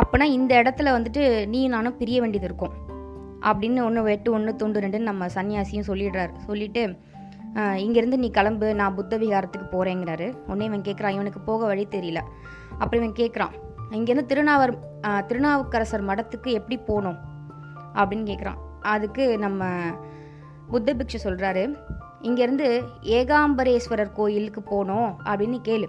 அப்போனா 0.00 0.26
இந்த 0.36 0.52
இடத்துல 0.62 0.88
வந்துட்டு 0.96 1.22
நீ 1.48 1.60
நானும் 1.68 1.96
பிரிய 1.96 2.18
வேண்டியது 2.20 2.48
இருக்கும். 2.50 2.74
அப்படின்னு 3.48 3.84
ஒன்று 3.84 4.02
வெட்டு 4.02 4.28
ஒன்று 4.32 4.52
துண்டு 4.56 4.80
ரெண்டுன்னு 4.80 5.08
நம்ம 5.10 5.26
சன்னியாசியும் 5.26 5.88
சொல்லிடுறாரு. 5.90 6.32
சொல்லிட்டு 6.46 6.82
இங்கேருந்து 7.84 8.16
நீ 8.22 8.28
கிளம்பு 8.30 8.66
நான் 8.74 8.94
புத்த 8.94 9.18
விகாரத்துக்கு 9.18 9.66
போகிறேங்கிறாரு 9.70 10.26
உடனே 10.46 10.64
இவன் 10.64 10.86
கேட்குறான் 10.88 11.16
இவனுக்கு 11.16 11.40
போக 11.40 11.66
வழி 11.66 11.86
தெரியல. 11.90 12.20
அப்புறம் 12.78 13.02
இவன் 13.02 13.18
கேட்குறான் 13.20 13.54
இங்கேருந்து 13.98 14.24
திருநாவர் 14.32 14.72
திருநாவுக்கரசர் 15.26 16.06
மடத்துக்கு 16.06 16.50
எப்படி 16.58 16.76
போகணும் 16.88 17.18
அப்படின்னு 17.94 18.26
கேட்குறான் 18.30 18.60
அதுக்கு 18.94 19.24
நம்ம 19.38 19.70
புத்த 20.68 20.94
பிக்ஷு 20.94 21.18
சொல்கிறாரு 21.24 21.64
இங்கேருந்து 22.28 22.68
ஏகாம்பரேஸ்வரர் 23.18 24.16
கோயிலுக்கு 24.18 24.62
போகணும் 24.62 25.10
அப்படின்னு 25.30 25.58
கேளு. 25.68 25.88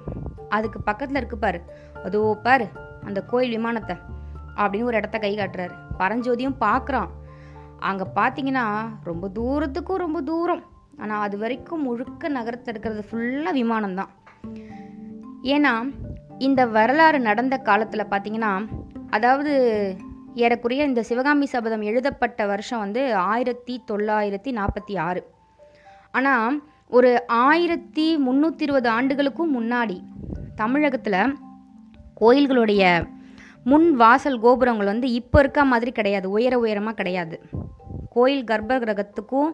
அதுக்கு 0.49 0.79
பக்கத்தில் 0.81 1.19
இருக்கு 1.21 1.37
பாரு. 1.37 1.59
அதோ 2.05 2.21
பாரு 2.45 2.67
அந்த 3.07 3.19
கோயில் 3.31 3.55
விமானத்தை 3.57 3.95
அப்படின்னு 4.61 4.89
ஒரு 4.89 4.99
இடத்த 5.01 5.17
கை 5.19 5.33
காட்டுறாரு. 5.37 5.75
பரஞ்சோதியும் 5.99 6.61
பார்க்குறான் 6.65 7.09
அங்கே 7.89 8.05
பார்த்தீங்கன்னா 8.15 8.65
ரொம்ப 9.09 9.25
தூரத்துக்கும் 9.37 10.03
ரொம்ப 10.05 10.21
தூரம். 10.21 10.63
ஆனால் 11.01 11.23
அது 11.25 11.35
வரைக்கும் 11.37 11.85
முழுக்க 11.87 12.29
நகரத்தில் 12.29 12.73
இருக்கிறது 12.73 13.03
ஃபுல்லாக 13.09 13.57
விமானம் 13.59 13.97
தான் 13.99 14.11
ஏன்னா 15.55 15.73
இந்த 16.47 16.61
வரலாறு 16.77 17.19
நடந்த 17.19 17.55
காலத்தில் 17.57 18.11
பார்த்தீங்கன்னா 18.11 18.51
அதாவது 19.09 19.51
ஏறக்குறைய 20.35 20.83
இந்த 20.83 21.01
சிவகாமி 21.03 21.45
சபதம் 21.45 21.81
எழுதப்பட்ட 21.81 22.45
வருஷம் 22.45 22.79
வந்து 22.79 23.01
ஆயிரத்தி 23.15 23.73
தொள்ளாயிரத்தி 23.89 24.51
நாற்பத்தி 24.59 24.93
ஆறு. 24.99 25.21
ஆனால் 26.17 26.55
ஒரு 26.97 27.09
ஆயிரத்தி 27.47 28.05
முந்நூற்றி 28.25 28.63
இருபது 28.67 28.89
ஆண்டுகளுக்கும் 28.97 29.53
முன்னாடி 29.57 29.97
தமிழகத்தில் 30.61 31.35
கோயில்களுடைய 32.21 32.83
முன் 33.71 33.87
வாசல் 34.01 34.41
கோபுரங்கள் 34.43 34.91
வந்து 34.91 35.07
இப்போ 35.19 35.37
இருக்க 35.43 35.61
மாதிரி 35.71 35.91
கிடையாது. 35.97 36.27
உயர 36.35 36.53
உயரமாக 36.63 36.97
கிடையாது. 36.99 37.35
கோயில் 38.15 38.47
கர்ப்ப 38.49 38.77
கிரகத்துக்கும் 38.83 39.51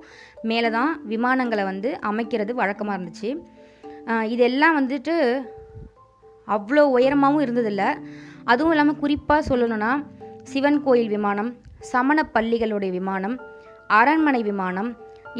மேலே 0.49 0.69
தான் 0.77 0.91
விமானங்களை 1.11 1.63
வந்து 1.71 1.89
அமைக்கிறது 2.09 2.51
வழக்கமாக 2.61 2.95
இருந்துச்சு. 2.97 3.29
இதெல்லாம் 4.33 4.77
வந்துட்டு 4.79 5.15
அவ்வளோ 6.55 6.83
உயரமாகவும் 6.97 7.43
இருந்ததில்லை. 7.45 7.89
அதுவும் 8.51 8.73
இல்லாமல் 8.73 9.01
குறிப்பாக 9.03 9.47
சொல்லணும்னா 9.49 9.91
சிவன் 10.51 10.79
கோயில் 10.85 11.13
விமானம் 11.15 11.49
சமண 11.91 12.19
பள்ளிகளுடைய 12.35 12.91
விமானம் 12.99 13.35
அரண்மனை 13.97 14.41
விமானம் 14.51 14.89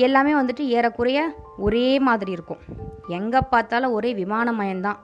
எல்லாமே 0.05 0.33
வந்துட்டு 0.39 0.63
ஏறக்குறைய 0.77 1.19
ஒரே 1.65 1.87
மாதிரி 2.07 2.31
இருக்கும். 2.37 2.61
எங்கே 3.17 3.39
பார்த்தாலும் 3.51 3.95
ஒரே 3.97 4.11
விமானமயம்தான். 4.13 4.99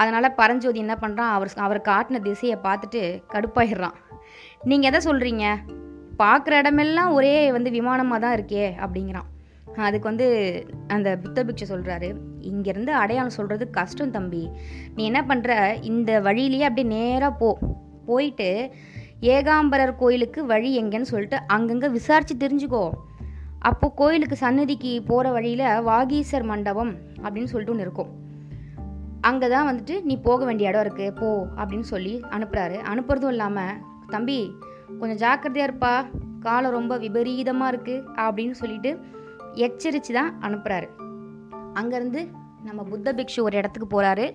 அதனால் 0.00 0.36
பரஞ்சோதி 0.40 0.78
என்ன 0.84 0.94
பண்ணுறான் 1.00 1.34
அவர் 1.36 1.50
அவர் 1.66 1.80
காட்டின 1.90 2.20
திசையை 2.28 2.56
பார்த்துட்டு 2.66 3.02
கடுப்பாயிடுறான். 3.32 3.96
நீங்கள் 4.70 4.90
எதை 4.90 5.00
சொல்கிறீங்க 5.08 5.46
பார்க்குற 6.22 6.54
இடமெல்லாம் 6.62 7.12
ஒரே 7.18 7.34
வந்து 7.56 7.70
விமானமாக 7.70 8.20
தான் 8.24 8.34
இருக்கே 8.36 8.66
அப்படிங்கிறான். 8.84 9.28
அதுக்கு 9.86 10.06
வந்து 10.10 10.26
அந்த 10.94 11.08
புத்த 11.22 11.44
பிக்ஷை 11.48 11.66
சொல்கிறாரு 11.72 12.08
இங்கேருந்து 12.50 12.92
அடையாளம் 13.02 13.36
சொல்கிறது 13.36 13.64
கஷ்டம் 13.78 14.14
தம்பி. 14.16 14.42
நீ 14.96 15.02
என்ன 15.10 15.20
பண்ணுற 15.30 15.52
இந்த 15.90 16.20
வழியிலேயே 16.26 16.66
அப்படியே 16.68 16.88
நேராக 16.96 17.38
போ. 17.42 17.50
போயிட்டு 18.08 18.50
ஏகாம்பரர் 19.34 19.94
கோயிலுக்கு 20.02 20.40
வழி 20.52 20.70
எங்கேன்னு 20.82 21.12
சொல்லிட்டு 21.12 21.38
அங்கங்கே 21.56 21.88
விசாரித்து 21.98 22.36
தெரிஞ்சுக்கோ. 22.44 22.84
அப்போது 23.64 23.94
கோயிலுக்கு 23.94 24.36
சன்னதிக்கு 24.36 25.02
போகிற 25.02 25.30
வழியில் 25.32 25.82
வாகீசர் 25.82 26.42
மண்டபம் 26.42 26.92
அப்படின்னு 27.22 27.44
சொல்லிட்டு 27.44 27.72
ஒன்று 27.72 27.82
இருக்கும். 27.82 28.10
அங்கே 29.20 29.48
தான் 29.48 29.66
வந்துட்டு 29.68 30.02
நீ 30.02 30.16
போக 30.16 30.44
வேண்டிய 30.44 30.68
இடம் 30.68 30.84
இருக்குது 30.84 31.12
போ 31.12 31.46
அப்படின்னு 31.56 31.80
சொல்லி 31.80 32.22
அனுப்புகிறாரு 32.30 32.74
அனுப்புறதும் 32.74 33.28
இல்லாமல் 33.28 33.78
தம்பி 34.10 34.56
கொஞ்சம் 35.00 35.16
ஜாக்கிரதையாக 35.16 35.72
இருப்பா 35.72 36.06
காலம் 36.40 36.70
ரொம்ப 36.70 36.96
விபரீதமாக 36.96 37.72
இருக்குது 37.72 38.04
அப்படின்னு 38.16 38.50
சொல்லிட்டு 38.50 38.98
எச்சரித்து 39.54 40.12
தான் 40.12 40.40
அனுப்புகிறாரு 40.42 40.88
அங்கேருந்து 41.74 42.28
நம்ம 42.62 42.82
புத்த 42.82 43.12
பிக்ஷு 43.12 43.40
ஒரு 43.42 43.56
இடத்துக்கு 43.56 43.88
போகிறாரு 43.96 44.26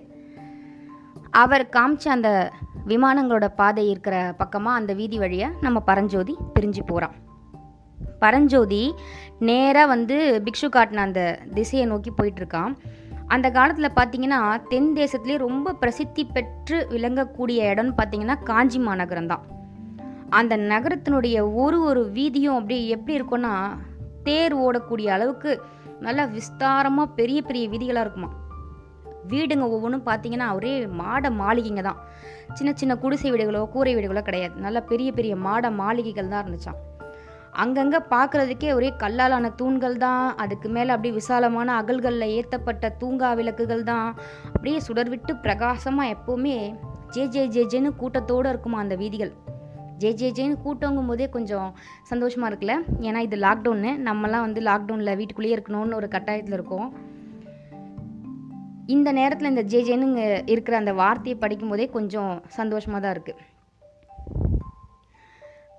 அவர் 1.30 1.68
காமிச்ச 1.68 2.08
அந்த 2.08 2.52
விமானங்களோட 2.86 3.48
பாதை 3.54 3.90
இருக்கிற 3.90 4.34
பக்கமாக 4.38 4.76
அந்த 4.76 4.92
வீதி 4.92 5.18
வழியாக 5.18 5.56
நம்ம 5.60 5.80
பரஞ்சோதி 5.80 6.36
பிரிஞ்சு 6.54 6.82
போகிறான் 6.86 7.16
பரஞ்சோதி 8.22 8.82
நேராக 9.48 9.92
வந்து 9.94 10.16
பிக்ஷு 10.46 10.68
காட்டின 10.76 11.04
அந்த 11.08 11.22
திசையை 11.56 11.84
நோக்கி 11.92 12.10
போயிட்டுருக்கான். 12.10 12.72
அந்த 13.34 13.46
காலத்தில் 13.56 13.96
பார்த்தீங்கன்னா 13.98 14.40
தென் 14.72 14.90
தேசத்துலேயே 14.98 15.38
ரொம்ப 15.46 15.74
பிரசித்தி 15.82 16.22
பெற்று 16.36 16.76
விளங்கக்கூடிய 16.94 17.68
இடம்னு 17.72 17.94
பார்த்தீங்கன்னா 17.98 18.36
காஞ்சி 18.50 18.78
மாநகரம் 18.88 19.30
தான். 19.32 19.44
அந்த 20.38 20.54
நகரத்தினுடைய 20.72 21.36
ஒரு 21.62 21.78
ஒரு 21.90 22.02
வீதியும் 22.16 22.58
அப்படியே 22.58 22.82
எப்படி 22.96 23.18
இருக்கும்னா 23.18 23.54
தேர் 24.26 24.54
ஓடக்கூடிய 24.64 25.08
அளவுக்கு 25.16 25.50
நல்லா 26.06 26.24
விஸ்தாரமாக 26.34 27.14
பெரிய 27.20 27.38
பெரிய 27.48 27.64
வீதிகளாக 27.72 28.04
இருக்குமா 28.06 28.30
வீடுங்க 29.30 29.64
ஒவ்வொன்றும் 29.76 30.04
பார்த்தீங்கன்னா 30.08 30.48
ஒரே 30.58 30.72
மாட 31.00 31.30
மாளிகைங்க 31.40 31.82
தான். 31.88 31.98
சின்ன 32.58 32.70
சின்ன 32.80 32.92
குடிசை 33.02 33.30
வீடுகளோ 33.32 33.62
கூரை 33.74 33.92
வீடுகளோ 33.96 34.22
கிடையாது. 34.28 34.54
நல்ல 34.66 34.78
பெரிய 34.90 35.08
பெரிய 35.18 35.32
மாட 35.46 35.70
மாளிகைகள் 35.80 36.32
தான் 36.32 36.42
இருந்துச்சான் 36.44 36.78
அங்கங்கே 37.62 37.98
பார்க்குறதுக்கே 38.12 38.68
ஒரே 38.78 38.88
கல்லாலான 39.02 39.46
தூண்கள் 39.60 39.96
தான். 40.04 40.24
அதுக்கு 40.42 40.68
மேலே 40.76 40.90
அப்படியே 40.94 41.14
விசாலமான 41.20 41.68
அகல்களில் 41.80 42.32
ஏற்றப்பட்ட 42.36 42.90
தூங்கா 43.00 43.30
விளக்குகள் 43.40 43.82
தான். 43.90 44.08
அப்படியே 44.52 44.78
சுடர்விட்டு 44.86 45.34
பிரகாசமாக 45.44 46.12
எப்போவுமே 46.14 46.56
ஜே 47.14 47.24
ஜே 47.34 47.42
ஜே 47.54 47.62
ஜேன்னு 47.72 47.90
கூட்டத்தோடு 48.02 48.48
இருக்குமா 48.52 48.78
அந்த 48.84 48.96
வீதிகள். 49.02 49.32
ஜே 50.02 50.10
ஜே 50.20 50.28
ஜேன்னு 50.38 50.56
கூட்டங்கும் 50.64 51.10
போதே 51.10 51.26
கொஞ்சம் 51.36 51.68
சந்தோஷமாக 52.12 52.50
இருக்குல்ல? 52.50 52.74
ஏன்னா 53.08 53.20
இது 53.28 53.36
லாக்டவுன்னு 53.46 53.92
நம்மலாம் 54.08 54.46
வந்து 54.46 54.60
லாக்டவுனில் 54.70 55.16
வீட்டுக்குள்ளேயே 55.20 55.56
இருக்கணும்னு 55.58 56.00
ஒரு 56.00 56.08
கட்டாயத்தில் 56.16 56.56
இருக்கோம். 56.60 56.88
இந்த 58.96 59.08
நேரத்தில் 59.20 59.52
இந்த 59.54 59.64
ஜே 59.72 59.80
ஜேன்னு 59.88 60.08
இருக்கிற 60.54 60.76
அந்த 60.82 60.92
வார்த்தையை 61.02 61.38
படிக்கும்போதே 61.44 61.88
கொஞ்சம் 61.96 62.34
சந்தோஷமாக 62.58 63.00
தான் 63.04 63.16
இருக்குது 63.16 63.40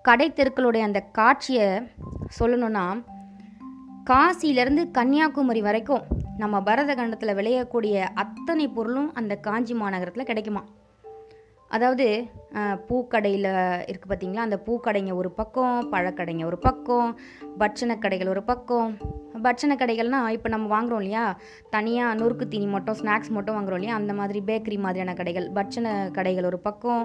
கடை 0.09 0.27
தெருக்களுடைய 0.29 0.83
அந்த 0.83 0.99
காட்சியை 1.11 1.65
சொல்லணும்னா 2.39 2.83
காசியிலேருந்து 4.09 4.83
கன்னியாகுமரி 4.91 5.61
வரைக்கும் 5.61 6.05
நம்ம 6.37 6.61
பரத 6.61 6.91
கண்டத்தில் 6.95 7.35
விளையக்கூடிய 7.35 7.95
அத்தனை 8.13 8.65
பொருளும் 8.69 9.09
அந்த 9.13 9.33
காஞ்சி 9.39 9.73
மாநகரத்தில் 9.73 10.29
கிடைக்குமா 10.29 10.61
அதாவது 11.75 12.05
பூக்கடையில் 12.87 13.47
இருக்குது 13.89 14.09
பார்த்தீங்களா 14.11 14.45
அந்த 14.47 14.57
பூக்கடைங்க 14.67 15.11
ஒரு 15.15 15.29
பக்கம் 15.31 15.75
பழக்கடைங்க 15.91 16.43
ஒரு 16.45 16.57
பக்கம் 16.57 17.09
பட்சண 17.57 17.95
கடைகள் 17.95 18.31
ஒரு 18.33 18.43
பக்கம். 18.43 18.89
பட்சண 19.41 19.75
கடைகள்னால் 19.75 20.33
இப்போ 20.37 20.49
நம்ம 20.49 20.67
வாங்குறோம் 20.75 21.01
இல்லையா? 21.03 21.25
தனியாக 21.69 22.17
நொறுக்கு 22.19 22.45
தீனி 22.47 22.65
மட்டும் 22.65 22.97
ஸ்நாக்ஸ் 23.01 23.29
மட்டும் 23.29 23.57
வாங்குறோம் 23.57 23.79
இல்லையா? 23.79 23.95
அந்த 23.95 24.13
மாதிரி 24.13 24.39
பேக்கரி 24.45 24.77
மாதிரியான 24.77 25.13
கடைகள். 25.13 25.47
பட்சண 25.51 26.09
கடைகள் 26.13 26.43
ஒரு 26.43 26.59
பக்கம் 26.59 27.03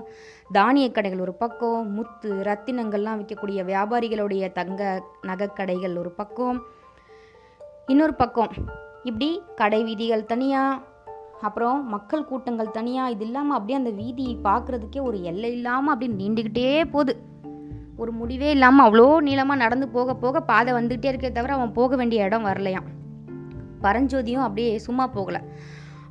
தானிய 0.52 0.88
கடைகள் 0.90 1.25
ஒரு 1.26 1.35
பக்கம் 1.35 1.92
முத்து 1.92 2.30
ரத்தினங்கள்லாம் 2.50 3.21
விற்கக்கூடிய 3.21 3.61
வியாபாரிகளுடைய 3.73 4.52
தங்க 4.52 5.02
நகைக்கடைகள் 5.26 5.99
ஒரு 5.99 6.12
பக்கம். 6.23 6.59
இன்னொரு 7.87 8.14
பக்கம் 8.14 8.52
இப்படி 9.02 9.30
கடை 9.56 9.83
வீதிகள் 9.85 10.28
தனியாக 10.33 10.83
அப்புறம் 11.47 11.79
மக்கள் 11.95 12.27
கூட்டங்கள் 12.31 12.75
தனியாக 12.77 13.13
இது 13.15 13.25
இல்லாமல் 13.27 13.57
அப்படியே 13.57 13.79
அந்த 13.81 13.93
வீதி 14.01 14.27
பார்க்குறதுக்கே 14.49 15.01
ஒரு 15.09 15.19
எல்லை 15.31 15.51
இல்லாமல் 15.57 15.93
அப்படியே 15.95 16.13
நீண்டுக்கிட்டே 16.21 16.69
போகுது. 16.95 17.15
ஒரு 18.03 18.13
முடிவே 18.21 18.49
இல்லாமல் 18.57 18.87
அவ்வளோ 18.87 19.07
நீளமாக 19.29 19.63
நடந்து 19.65 19.87
போக 19.97 20.15
போக 20.23 20.41
பாதை 20.51 20.71
வந்துக்கிட்டே 20.77 21.11
இருக்கே 21.13 21.31
தவிர 21.33 21.55
அவன் 21.57 21.75
போக 21.79 21.97
வேண்டிய 22.01 22.27
இடம் 22.29 22.47
வரலையாம். 22.51 22.89
பரஞ்சோதியும் 23.85 24.47
அப்படியே 24.47 24.71
சும்மா 24.87 25.05
போகலை. 25.17 25.43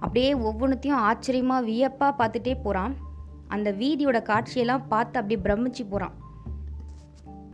அப்படியே 0.04 0.30
ஒவ்வொன்றுத்தையும் 0.48 1.04
ஆச்சரியமாக 1.10 1.68
வியப்பாக 1.70 2.18
பார்த்துட்டே 2.20 2.54
போகிறான் 2.66 2.94
அந்த 3.56 3.70
வீதியோட 3.82 4.20
காட்சியெல்லாம் 4.30 4.86
பார்த்து 4.94 5.20
அப்படியே 5.20 5.40
பிரமிச்சு 5.46 5.84
போகிறான் 5.92 6.16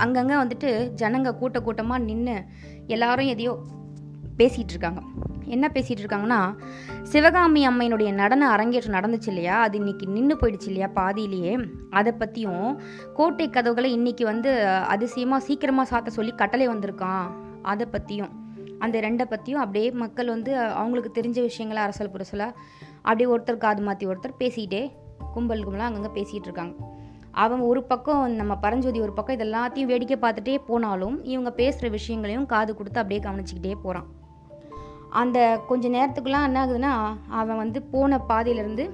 அங்கங்கே 0.03 0.35
வந்துட்டு 0.41 0.69
ஜனங்க 0.99 1.29
கூட்ட 1.39 1.57
கூட்டமாக 1.61 2.05
நின்று 2.09 2.35
எல்லாரும் 2.95 3.31
எதையோ 3.33 3.53
பேசிகிட்டு 4.39 4.73
இருக்காங்க. 4.73 5.01
என்ன 5.49 5.65
பேசிகிட்டு 5.73 6.03
இருக்காங்கன்னா 6.03 6.39
சிவகாமி 7.03 7.61
அம்மையினுடைய 7.67 8.13
நடன 8.13 8.49
அரங்கேற்றம் 8.49 8.97
நடந்துச்சு 8.97 9.27
இல்லையா? 9.27 9.61
அது 9.61 9.77
இன்னைக்கு 9.77 10.05
நின்று 10.07 10.35
போயிடுச்சு 10.35 10.69
இல்லையா 10.71 10.89
பாதியிலேயே? 10.93 11.53
அதை 11.89 12.11
பற்றியும் 12.11 12.67
கோட்டை 13.13 13.49
கதவுகளை 13.49 13.91
இன்னைக்கு 13.91 14.25
வந்து 14.25 14.51
அதிசயமாக 14.87 15.45
சீக்கிரமாக 15.45 15.89
சாத்த 15.91 16.07
சொல்லி 16.07 16.35
கட்டளை 16.35 16.67
வந்திருக்கான். 16.69 17.25
அதை 17.61 17.85
பற்றியும் 17.85 18.33
அந்த 18.79 18.99
ரெண்டை 18.99 19.25
பற்றியும் 19.25 19.61
அப்படியே 19.61 19.91
மக்கள் 20.03 20.27
வந்து 20.27 20.51
அவங்களுக்கு 20.59 21.11
தெரிஞ்ச 21.17 21.39
விஷயங்களை 21.41 21.81
அரசல் 21.83 22.13
புரசலாக 22.13 22.51
அப்படியே 23.01 23.29
ஒருத்தர் 23.33 23.57
காது 23.57 23.81
மாற்றி 23.81 24.07
ஒருத்தர் 24.07 24.39
பேசிக்கிட்டே 24.39 24.83
கும்பல் 25.33 25.63
கும்பலாக 25.63 25.89
அங்கங்கே 25.89 26.11
பேசிகிட்டு 26.19 26.47
இருக்காங்க 26.49 26.75
அவன் 27.31 27.59
ஒரு 27.59 27.81
பக்கம் 27.83 28.35
நம்ம 28.35 28.53
பரஞ்சோதி 28.55 28.99
ஒரு 29.01 29.13
பக்கம் 29.13 29.35
இது 29.35 29.45
எல்லாத்தையும் 29.45 29.85
வேடிக்கை 29.85 30.17
பார்த்துட்டே 30.21 30.55
போனாலும் 30.67 31.17
இவங்க 31.23 31.51
பேசுகிற 31.51 31.89
விஷயங்களையும் 31.89 32.45
காது 32.45 32.75
கொடுத்து 32.75 32.99
அப்படியே 32.99 33.21
கவனிச்சிக்கிட்டே 33.23 33.75
போகிறான் 33.83 34.07
அந்த 35.09 35.61
கொஞ்ச 35.67 35.89
நேரத்துக்குலாம் 35.89 36.43
என்ன 36.43 36.65
ஆகுதுன்னா 36.65 37.17
அவன் 37.29 37.57
வந்து 37.57 37.81
போன 37.81 38.21
பாதையிலேருந்து 38.27 38.89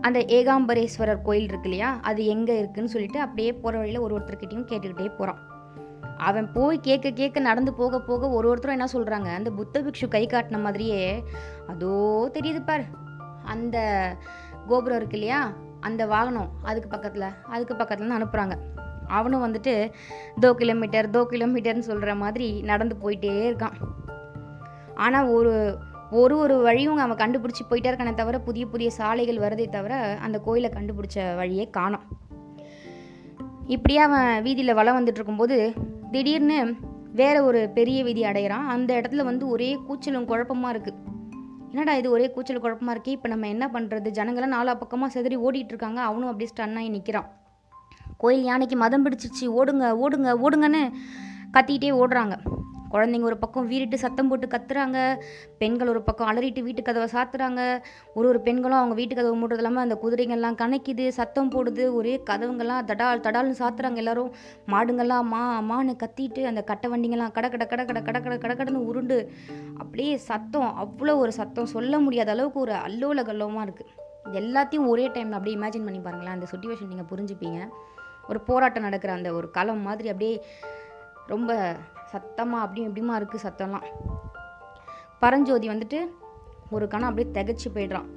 அந்த 0.00 0.18
ஏகாம்பரேஸ்வரர் 0.18 1.22
கோயில் 1.22 1.44
இருக்கு 1.44 1.62
இல்லையா 1.62 1.98
அது 2.00 2.26
எங்கே 2.26 2.58
இருக்குன்னு 2.58 2.88
சொல்லிட்டு 2.88 3.20
அப்படியே 3.20 3.52
போகிற 3.52 3.78
வழியில் 3.78 4.00
ஒரு 4.00 4.18
ஒருத்தர்கிட்டையும் 4.18 4.68
கேட்டுக்கிட்டே 4.68 5.08
போகிறான் 5.08 5.38
அவன் 6.16 6.52
போய் 6.52 6.80
கேட்க 6.80 7.10
கேட்க 7.10 7.40
நடந்து 7.40 7.72
போக 7.72 8.00
போக 8.00 8.28
ஒரு 8.28 8.48
ஒருத்தரும் 8.48 8.78
என்ன 8.80 8.88
சொல்கிறாங்க 8.92 9.34
அந்த 9.34 9.50
புத்த 9.50 9.80
பிக்ஷு 9.80 10.08
கை 10.08 10.26
காட்டின 10.26 10.60
மாதிரியே 10.60 11.24
அதோ 11.66 12.30
தெரியுது 12.32 12.64
பார் 12.64 12.84
அந்த 13.44 13.78
கோபுரம் 14.66 14.96
இருக்கு 14.96 15.16
இல்லையா 15.16 15.52
அந்த 15.80 16.06
வாகனம் 16.06 16.50
அதுக்கு 16.62 16.88
பக்கத்தில் 16.88 17.34
அதுக்கு 17.48 17.76
பக்கத்தில் 17.76 18.10
அனுப்புகிறாங்க 18.10 18.56
அவனும் 19.08 19.52
வந்துட்டு 19.52 19.92
தோ 20.40 20.52
கிலோமீட்டர் 20.52 21.10
தோ 21.10 21.26
கிலோமீட்டர்னு 21.30 21.78
சொல்கிற 21.78 22.14
மாதிரி 22.14 22.62
நடந்து 22.62 22.96
போயிட்டே 23.02 23.52
இருக்கான். 23.52 23.72
ஆனால் 24.94 25.26
ஒரு 25.26 25.78
ஒரு 26.10 26.38
ஒரு 26.38 26.56
வழியும் 26.62 26.96
அவன் 26.96 27.20
கண்டுபிடிச்சி 27.22 27.62
போயிட்டே 27.70 27.88
இருக்கானே 27.90 28.14
தவிர 28.14 28.38
புதிய 28.38 28.66
புதிய 28.66 28.90
சாலைகள் 28.90 29.38
வரதே 29.38 29.68
தவிர 29.68 30.18
அந்த 30.20 30.38
கோயிலை 30.38 30.70
கண்டுபிடிச்ச 30.70 31.36
வழியே 31.36 31.70
காணோம். 31.70 32.04
இப்படியே 33.66 34.00
அவன் 34.00 34.42
வீதியில் 34.42 34.74
வளம் 34.74 34.96
வந்துட்டு 34.98 35.20
இருக்கும்போது 35.20 35.74
திடீர்னு 36.10 36.76
வேற 37.12 37.44
ஒரு 37.44 37.70
பெரிய 37.74 38.04
வீதி 38.04 38.22
அடையிறான். 38.22 38.66
அந்த 38.66 39.00
இடத்துல 39.00 39.24
வந்து 39.24 39.48
ஒரே 39.48 39.78
கூச்சலும் 39.88 40.24
குழப்பமாக 40.24 40.74
இருக்குது 40.74 41.12
என்னடா 41.70 41.94
இது 41.94 42.10
ஒரே 42.10 42.30
கூச்சல் 42.30 42.60
குழப்பமாக 42.60 42.94
இருக்கே? 42.96 43.08
இப்போ 43.08 43.28
நம்ம 43.28 43.46
என்ன 43.46 43.66
பண்ணுறது 43.66 44.08
ஜனங்களாம் 44.18 44.54
நாலா 44.56 44.74
பக்கமாக 44.74 45.20
செதறி 45.20 45.36
ஓடிட்டு 45.36 45.72
இருக்காங்க. 45.74 46.00
அவனும் 46.00 46.30
அப்படியே 46.30 46.50
ஸ்டன்னாகி 46.52 46.90
நிற்கிறான் 46.90 47.30
கோயில் 48.16 48.44
யானைக்கு 48.44 48.76
மதம் 48.76 49.06
பிடிச்சிருச்சு. 49.06 49.46
ஓடுங்க 49.46 49.96
ஓடுங்க 49.96 50.32
ஓடுங்கன்னு 50.44 50.82
கத்திக்கிட்டே 51.52 51.90
ஓடுறாங்க. 51.90 52.36
குழந்தைங்க 52.94 53.26
ஒரு 53.30 53.38
பக்கம் 53.44 53.68
வீறிட்டு 53.70 53.96
சத்தம் 54.02 54.28
போட்டு 54.30 54.46
கத்துறாங்க 54.54 54.98
பெண்கள் 55.60 55.90
ஒரு 55.92 56.00
பக்கம் 56.08 56.28
அலறிட்டு 56.30 56.60
வீட்டு 56.66 56.82
கதவை 56.88 57.08
சாத்துறாங்க. 57.14 57.62
ஒரு 58.16 58.26
ஒரு 58.32 58.40
பெண்களும் 58.46 58.80
அவங்க 58.80 58.96
வீட்டு 59.00 59.14
கதவை 59.18 59.36
மூடுறது 59.40 59.62
இல்லாமல் 59.62 59.84
அந்த 59.84 59.96
குதிரைங்கள்லாம் 60.02 60.58
கணக்கிது 60.62 61.06
சத்தம் 61.18 61.50
போடுது 61.54 61.84
ஒரே 61.98 62.14
கதவுங்கள்லாம் 62.30 62.86
தடால் 62.90 63.24
தடால்னு 63.26 63.56
சாத்துறாங்க 63.62 64.02
எல்லாரும். 64.02 64.30
மாடுங்கள்லாம் 64.74 65.28
மா 65.34 65.42
மான்னு 65.70 65.94
கத்திட்டு 66.02 66.44
அந்த 66.50 66.62
கட்டை 66.70 66.90
வண்டிங்கெல்லாம் 66.92 67.34
கட 67.38 67.48
கட 67.54 67.66
கட 67.72 67.84
கட 67.88 68.00
கட 68.06 68.36
கட 68.44 68.54
கடன்னு 68.60 68.82
உருண்டு. 68.90 69.18
அப்படியே 69.82 70.12
சத்தம் 70.28 70.70
அவ்வளோ 70.84 71.14
ஒரு 71.24 71.34
சத்தம். 71.40 71.72
சொல்ல 71.74 71.98
முடியாத 72.06 72.32
அளவுக்கு 72.36 72.60
ஒரு 72.66 72.76
அல்லோல 72.86 73.24
கல்லோமாக 73.30 73.66
இருக்குது 73.68 73.90
எல்லாத்தையும் 74.40 74.86
ஒரே 74.92 75.06
டைமில் 75.14 75.38
அப்படியே 75.38 75.56
இமேஜின் 75.58 75.88
பண்ணி 75.88 76.00
பாருங்களேன். 76.04 76.36
அந்த 76.36 76.46
சுச்சுவேஷன் 76.52 76.92
நீங்கள் 76.92 77.10
புரிஞ்சுப்பீங்க. 77.10 77.58
ஒரு 78.30 78.38
போராட்டம் 78.48 78.86
நடக்கிற 78.88 79.12
அந்த 79.18 79.30
ஒரு 79.38 79.48
களம் 79.58 79.84
மாதிரி 79.88 80.08
அப்படியே 80.12 80.36
ரொம்ப 81.32 81.52
சத்தமாக 82.14 82.64
அப்படியும் 82.64 82.90
எப்படிமா 82.90 83.14
இருக்குது 83.18 83.44
சத்தம்லாம். 83.46 83.86
பரஞ்சோதி 85.18 85.68
வந்துட்டு 85.68 85.98
ஒரு 86.70 86.88
கணம் 86.88 87.08
அப்படியே 87.08 87.32
திகச்சு 87.36 87.68
போயிடுறான். 87.74 88.08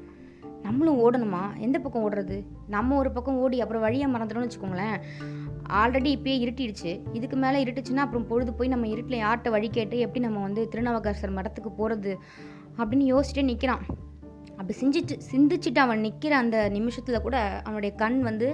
நம்மளும் 0.61 0.99
ஓடணுமா? 0.99 1.43
எந்த 1.57 1.77
பக்கம் 1.79 2.05
ஓடுறது? 2.05 2.37
நம்ம 2.67 2.97
ஒரு 2.97 3.09
பக்கம் 3.11 3.37
ஓடி 3.37 3.57
அப்புறம் 3.61 3.81
வழியை 3.81 4.07
மறந்துட்டோம்னு 4.13 4.47
வச்சுக்கோங்களேன். 4.47 4.97
ஆல்ரெடி 5.81 6.09
இப்பயே 6.17 6.37
இருட்டிடுச்சு. 6.45 6.91
இதுக்கு 7.13 7.37
மேலே 7.37 7.57
இருட்டுச்சுன்னா 7.63 8.03
அப்புறம் 8.05 8.27
பொழுது 8.27 8.53
போய் 8.53 8.73
நம்ம 8.73 8.87
இருட்டில் 8.87 9.23
யார்கிட்ட 9.23 9.49
வழி 9.49 9.69
கேட்டு 9.69 9.97
எப்படி 9.99 10.25
நம்ம 10.25 10.41
வந்து 10.41 10.63
திருநாவுக்கரசர் 10.67 11.35
மடத்துக்கு 11.35 11.71
போகிறது 11.77 12.13
அப்படின்னு 12.77 13.05
யோசிச்சுட்டே 13.13 13.43
நிற்கிறான் 13.43 13.83
அப்படி 14.59 14.75
சிந்திச்சு 14.81 15.15
சிந்திச்சுட்டு 15.31 15.79
அவன் 15.79 15.99
நிற்கிற 15.99 16.37
அந்த 16.37 16.57
நிமிஷத்தில் 16.69 17.21
கூட 17.21 17.37
அவனுடைய 17.63 17.95
கண் 17.95 18.21
வந்து 18.21 18.47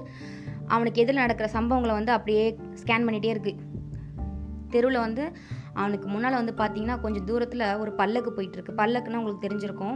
அவனுக்கு 0.67 1.01
எதிரில் 1.01 1.21
நடக்கிற 1.21 1.49
சம்பவங்களை 1.59 1.95
வந்து 1.99 2.11
அப்படியே 2.11 2.43
ஸ்கேன் 2.83 3.05
பண்ணிகிட்டே 3.05 3.31
இருக்குது 3.35 3.59
தெருவில் 4.75 5.05
வந்து 5.05 5.23
அவனுக்கு 5.81 6.07
முன்னால் 6.13 6.39
வந்து 6.39 6.53
பார்த்தீங்கன்னா 6.61 6.97
கொஞ்சம் 7.03 7.27
தூரத்தில் 7.29 7.65
ஒரு 7.83 7.91
பல்லக்கு 7.99 8.31
போயிட்டுருக்கு. 8.37 8.73
பல்லக்குன்னா 8.81 9.19
உங்களுக்கு 9.21 9.45
தெரிஞ்சிருக்கும். 9.45 9.95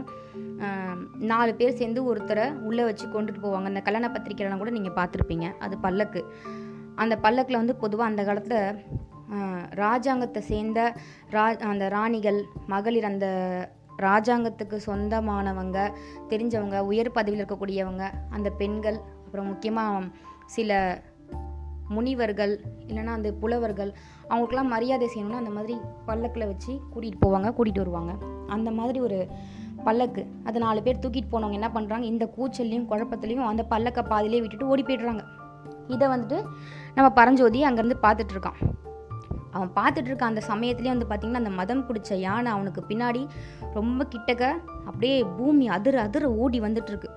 நாலு 1.32 1.52
பேர் 1.60 1.78
சேர்ந்து 1.80 2.00
ஒருத்தரை 2.10 2.46
உள்ளே 2.68 2.84
வச்சு 2.88 3.06
கொண்டுட்டு 3.14 3.42
போவாங்க. 3.44 3.68
அந்த 3.72 3.82
கல்யாண 3.88 4.08
பத்திரிக்கைலாம் 4.14 4.62
கூட 4.64 4.72
நீங்கள் 4.78 4.96
பார்த்துருப்பீங்க 4.98 5.48
அது 5.66 5.76
பல்லக்கு. 5.86 6.22
அந்த 7.02 7.14
பல்லக்கில் 7.24 7.60
வந்து 7.62 7.76
பொதுவாக 7.82 8.10
அந்த 8.10 8.22
காலத்தில் 8.28 8.60
ராஜாங்கத்தை 9.82 10.40
சேர்ந்த 10.50 10.80
ரா 11.34 11.44
அந்த 11.72 11.86
ராணிகள் 11.96 12.38
மகளிர் 12.72 13.10
அந்த 13.10 13.26
ராஜாங்கத்துக்கு 14.06 14.76
சொந்தமானவங்க 14.86 15.78
தெரிஞ்சவங்க 16.30 16.78
உயர் 16.90 17.16
பதவியில் 17.16 17.42
இருக்கக்கூடியவங்க 17.42 18.04
அந்த 18.36 18.48
பெண்கள் 18.60 18.98
அப்புறம் 19.24 19.50
முக்கியமாக 19.52 20.04
சில 20.54 20.72
முனிவர்கள் 21.88 22.52
இல்லைன்னா 22.88 23.12
அந்த 23.18 23.32
புலவர்கள் 23.32 23.90
அவங்களுக்கெல்லாம் 24.28 24.72
மரியாதை 24.74 25.08
செய்யணும்னா 25.14 25.40
அந்த 25.42 25.50
மாதிரி 25.50 25.76
பல்லக்கில் 26.06 26.46
வச்சு 26.46 26.72
கூட்டிகிட்டு 26.92 27.22
போவாங்க 27.26 27.50
கூட்டிகிட்டு 27.52 27.78
வருவாங்க. 27.78 28.14
அந்த 28.46 28.70
மாதிரி 28.70 29.00
ஒரு 29.00 29.28
பல்லக்கு. 29.84 30.26
அது 30.44 30.58
நாலு 30.58 30.82
பேர் 30.82 31.02
தூக்கிட்டு 31.04 31.32
போனவங்க 31.32 31.58
என்ன 31.60 31.70
பண்ணுறாங்க 31.74 32.02
இந்த 32.02 32.24
கூச்சல்லையும் 32.36 32.88
குழப்பத்துலையும் 32.90 33.46
அந்த 33.46 33.64
பல்லக்கை 33.70 34.02
பாதிலே 34.08 34.40
விட்டுட்டு 34.40 34.68
ஓடி 34.68 34.82
போயிடுறாங்க. 34.82 35.24
இதை 35.88 36.08
வந்துட்டு 36.08 36.38
நம்ம 36.94 37.08
பரஞ்சோதி 37.10 37.64
அங்கேருந்து 37.64 37.98
பார்த்துட்ருக்கான் 38.02 38.58
அவன் 39.52 39.70
பார்த்துட்டு 39.74 40.06
இருக்க 40.06 40.24
அந்த 40.24 40.42
சமயத்துலேயே 40.48 40.92
வந்து 40.94 41.06
பார்த்திங்கன்னா 41.06 41.42
அந்த 41.44 41.50
மதம் 41.50 41.86
பிடிச்ச 41.88 42.14
யானை 42.14 42.50
அவனுக்கு 42.52 42.80
பின்னாடி 42.88 43.26
ரொம்ப 43.74 44.06
கிட்டக்க 44.14 44.44
அப்படியே 44.84 45.24
பூமி 45.38 45.68
அதிர 45.68 46.00
அதிர 46.02 46.30
ஓடி 46.30 46.60
வந்துட்டுருக்கு 46.60 47.10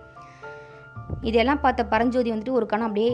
இதெல்லாம் 1.22 1.60
பார்த்த 1.60 1.86
பரஞ்சோதி 1.86 2.32
வந்துட்டு 2.32 2.52
ஒரு 2.52 2.66
கணம் 2.66 2.88
அப்படியே 2.88 3.12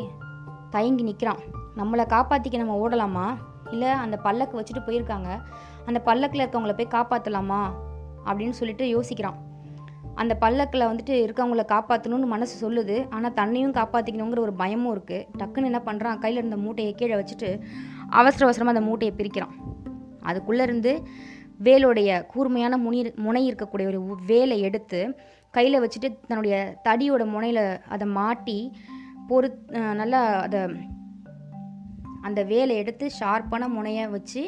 தயங்கி 0.69 1.03
நிற்கிறான் 1.03 1.41
நம்மளை 1.77 2.03
காப்பாற்றிக்க 2.13 2.58
நம்ம 2.58 2.75
ஓடலாமா? 2.84 3.25
இல்லை 3.71 3.89
அந்த 3.89 4.17
பல்லக்கு 4.17 4.56
வச்சுட்டு 4.62 4.82
போயிருக்காங்க. 4.86 5.30
அந்த 5.86 5.99
பல்லக்கில் 5.99 6.43
இருக்கவங்கள 6.45 6.73
போய் 6.77 6.95
காப்பாற்றலாமா 6.97 7.62
அப்படின்னு 8.25 8.49
சொல்லிட்டு 8.49 8.86
யோசிக்கிறான். 8.86 9.38
அந்த 10.15 10.36
பல்லக்கில் 10.36 10.82
வந்துட்டு 10.82 11.15
இருக்கவங்கள 11.25 11.63
காப்பாற்றணும்னு 11.73 12.25
மனசு 12.25 12.71
சொல்லுது. 12.71 13.08
ஆனால் 13.10 13.34
தன்னையும் 13.34 13.73
காப்பாற்றிக்கணுங்கிற 13.73 14.39
ஒரு 14.39 14.53
பயமும் 14.53 14.93
இருக்குது 14.95 15.25
டக்குன்னு 15.38 15.69
என்ன 15.71 15.82
பண்ணுறான் 15.86 16.19
கையில் 16.19 16.39
இருந்த 16.39 16.58
மூட்டையை 16.58 16.93
கீழே 16.93 17.15
வச்சுட்டு 17.15 17.49
அவசர 18.10 18.45
அவசரமாக 18.45 18.77
அந்த 18.77 18.82
மூட்டையை 18.82 19.15
பிரிக்கிறான். 19.17 19.53
அதுக்குள்ளேருந்து 20.23 21.03
வேலுடைய 21.63 22.25
கூர்மையான 22.25 22.77
முனி 22.77 23.12
முனை 23.15 23.51
இருக்கக்கூடிய 23.51 23.88
ஒரு 23.88 24.17
வேலை 24.25 24.62
எடுத்து 24.62 24.99
கையில் 25.51 25.82
வச்சுட்டு 25.82 26.10
தன்னுடைய 26.27 26.75
தடியோட 26.84 27.25
முனையில் 27.25 27.80
அதை 27.88 28.08
மாட்டி 28.08 28.73
பொறு 29.30 29.48
நல்லா 30.02 30.20
அதை 30.46 30.62
அந்த 32.28 32.42
வேலை 32.52 32.74
எடுத்து 32.82 33.06
ஷார்ப்பான 33.20 33.63
முனையை 33.76 34.06
வச்சு 34.16 34.42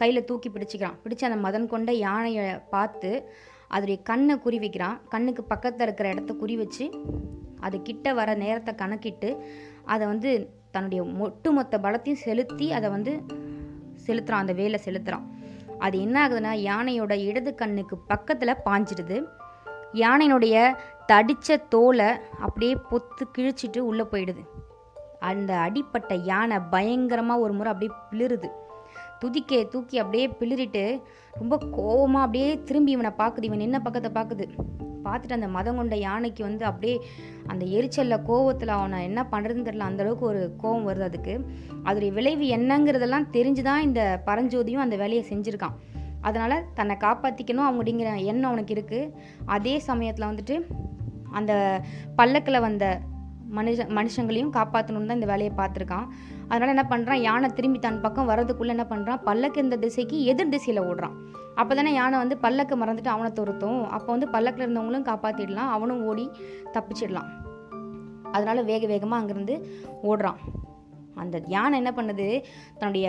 கையில் 0.00 0.26
தூக்கி 0.28 0.48
பிடிச்சிக்கிறான். 0.50 0.96
பிடிச்சி 1.02 1.24
அந்த 1.28 1.38
மதன் 1.46 1.66
கொண்ட 1.72 1.90
யானையை 2.06 2.44
பார்த்து 2.74 3.10
அதோடைய 3.74 3.98
கண்ணை 4.10 4.34
குறி 4.38 4.58
வைக்கிறான். 4.58 4.96
கண்ணுக்கு 5.08 5.42
பக்கத்தில் 5.44 5.86
இருக்கிற 5.86 6.08
இடத்த 6.14 6.32
குறி 6.34 6.54
வச்சு 6.56 6.86
அது 7.66 7.76
கிட்ட 7.82 8.12
வர 8.18 8.34
நேரத்தை 8.34 8.72
கணக்கிட்டு 8.74 9.30
அதை 9.92 10.04
வந்து 10.12 10.30
தன்னுடைய 10.74 11.02
ஒட்டுமொத்த 11.26 11.78
பலத்தையும் 11.84 12.22
செலுத்தி 12.26 12.66
அதை 12.78 12.88
வந்து 12.90 13.12
செலுத்துகிறான் 14.06 14.44
அந்த 14.44 14.54
வேலை 14.60 14.78
செலுத்துகிறான் 14.84 15.26
அது 15.86 15.96
என்ன 16.04 16.16
ஆகுதுன்னா 16.24 16.52
யானையோட 16.70 17.12
இடது 17.28 17.50
கண்ணுக்கு 17.54 17.96
பக்கத்தில் 18.12 18.62
பாஞ்சிடுது. 18.66 19.18
யானையினுடைய 20.02 20.56
தடித்த 21.10 21.56
தோலை 21.74 22.08
அப்படியே 22.44 22.74
பொத்து 22.90 23.22
கிழிச்சிட்டு 23.36 23.80
உள்ளே 23.90 24.04
போயிடுது. 24.12 24.42
அந்த 25.28 25.50
அடிப்பட்ட 25.66 26.14
யானை 26.30 26.58
பயங்கரமாக 26.74 27.42
ஒரு 27.44 27.52
முறை 27.52 27.70
அப்படியே 27.72 27.92
பிளிருது. 28.10 28.48
துதிக்க 29.22 29.62
தூக்கி 29.72 29.96
அப்படியே 30.02 30.26
பிளிரிட்டு 30.40 30.84
ரொம்ப 31.40 31.56
கோவமாக 31.78 32.24
அப்படியே 32.26 32.50
திரும்பி 32.68 32.92
இவனை 32.96 33.10
பார்க்குது. 33.18 33.48
இவன் 33.48 33.66
என்ன 33.66 33.78
பக்கத்தை 33.80 34.10
பார்க்குது. 34.18 34.46
பார்த்துட்டு 35.04 35.36
அந்த 35.36 35.48
மதம் 35.56 35.78
கொண்ட 35.80 35.96
யானைக்கு 35.96 36.42
வந்து 36.46 36.64
அப்படியே 36.64 36.96
அந்த 37.46 37.64
எரிச்சலில் 37.76 38.24
கோவத்தில் 38.28 38.72
அவனை 38.76 38.98
என்ன 39.08 39.20
பண்ணுறதுன்னு 39.32 39.68
தெரில 39.68 39.88
அந்தளவுக்கு 39.90 40.26
ஒரு 40.32 40.42
கோவம் 40.62 40.88
வருது 40.88 41.06
அதுக்கு. 41.08 41.34
அதோடைய 41.84 42.12
விளைவு 42.18 42.46
என்னங்கிறதெல்லாம் 42.56 43.30
தெரிஞ்சு 43.36 43.62
தான் 43.62 43.86
இந்த 43.88 44.02
பரஞ்சோதியும் 44.28 44.84
அந்த 44.86 44.96
வேலையை 44.96 45.24
செஞ்சுருக்கான். 45.30 45.78
அதனால் 46.20 46.64
தன்னை 46.78 46.96
காப்பாற்றிக்கணும் 47.06 47.68
அப்படிங்கிற 47.70 48.10
எண்ணம் 48.30 48.50
அவனுக்கு 48.50 48.74
இருக்குது 48.76 49.12
அதே 49.56 49.74
சமயத்தில் 49.88 50.30
வந்துட்டு 50.30 50.56
அந்த 51.38 51.52
பல்லக்கில் 52.18 52.64
வந்த 52.66 52.84
மனுஷ 53.58 53.84
மனுஷங்களையும் 53.98 54.52
காப்பாற்றணும்னு 54.56 55.08
தான் 55.10 55.18
இந்த 55.18 55.28
வேலையை 55.30 55.52
பார்த்துருக்கான். 55.60 56.06
அதனால் 56.48 56.72
என்ன 56.74 56.84
பண்ணுறான் 56.92 57.22
யானை 57.28 57.48
திரும்பி 57.58 57.78
தன் 57.86 58.02
பக்கம் 58.04 58.28
வரதுக்குள்ளே 58.30 58.74
என்ன 58.74 58.86
பண்ணுறான் 58.92 59.22
பல்லக்கு 59.28 59.64
இந்த 59.64 59.76
திசைக்கு 59.84 60.16
எதிர் 60.32 60.52
திசையில் 60.54 60.86
ஓடுறான். 60.90 61.16
அப்போ 61.60 61.72
தானே 61.78 61.92
யானை 61.98 62.16
வந்து 62.22 62.36
பல்லக்கு 62.44 62.74
மறந்துட்டு 62.82 63.12
அவனை 63.14 63.30
துரத்தும். 63.38 63.80
அப்போ 63.96 64.08
வந்து 64.14 64.28
பல்லக்கில் 64.34 64.66
இருந்தவங்களும் 64.66 65.08
காப்பாற்றிடலாம் 65.10 65.72
அவனும் 65.76 66.02
ஓடி 66.10 66.26
தப்பிச்சிடலாம். 66.76 67.28
அதனால் 68.34 68.68
வேக 68.70 68.82
வேகமாக 68.92 69.20
அங்கேருந்து 69.20 69.56
ஓடுறான். 70.10 70.40
அந்த 71.22 71.36
யானை 71.54 71.76
என்ன 71.80 71.90
பண்ணுது? 71.96 72.26
தன்னுடைய 72.78 73.06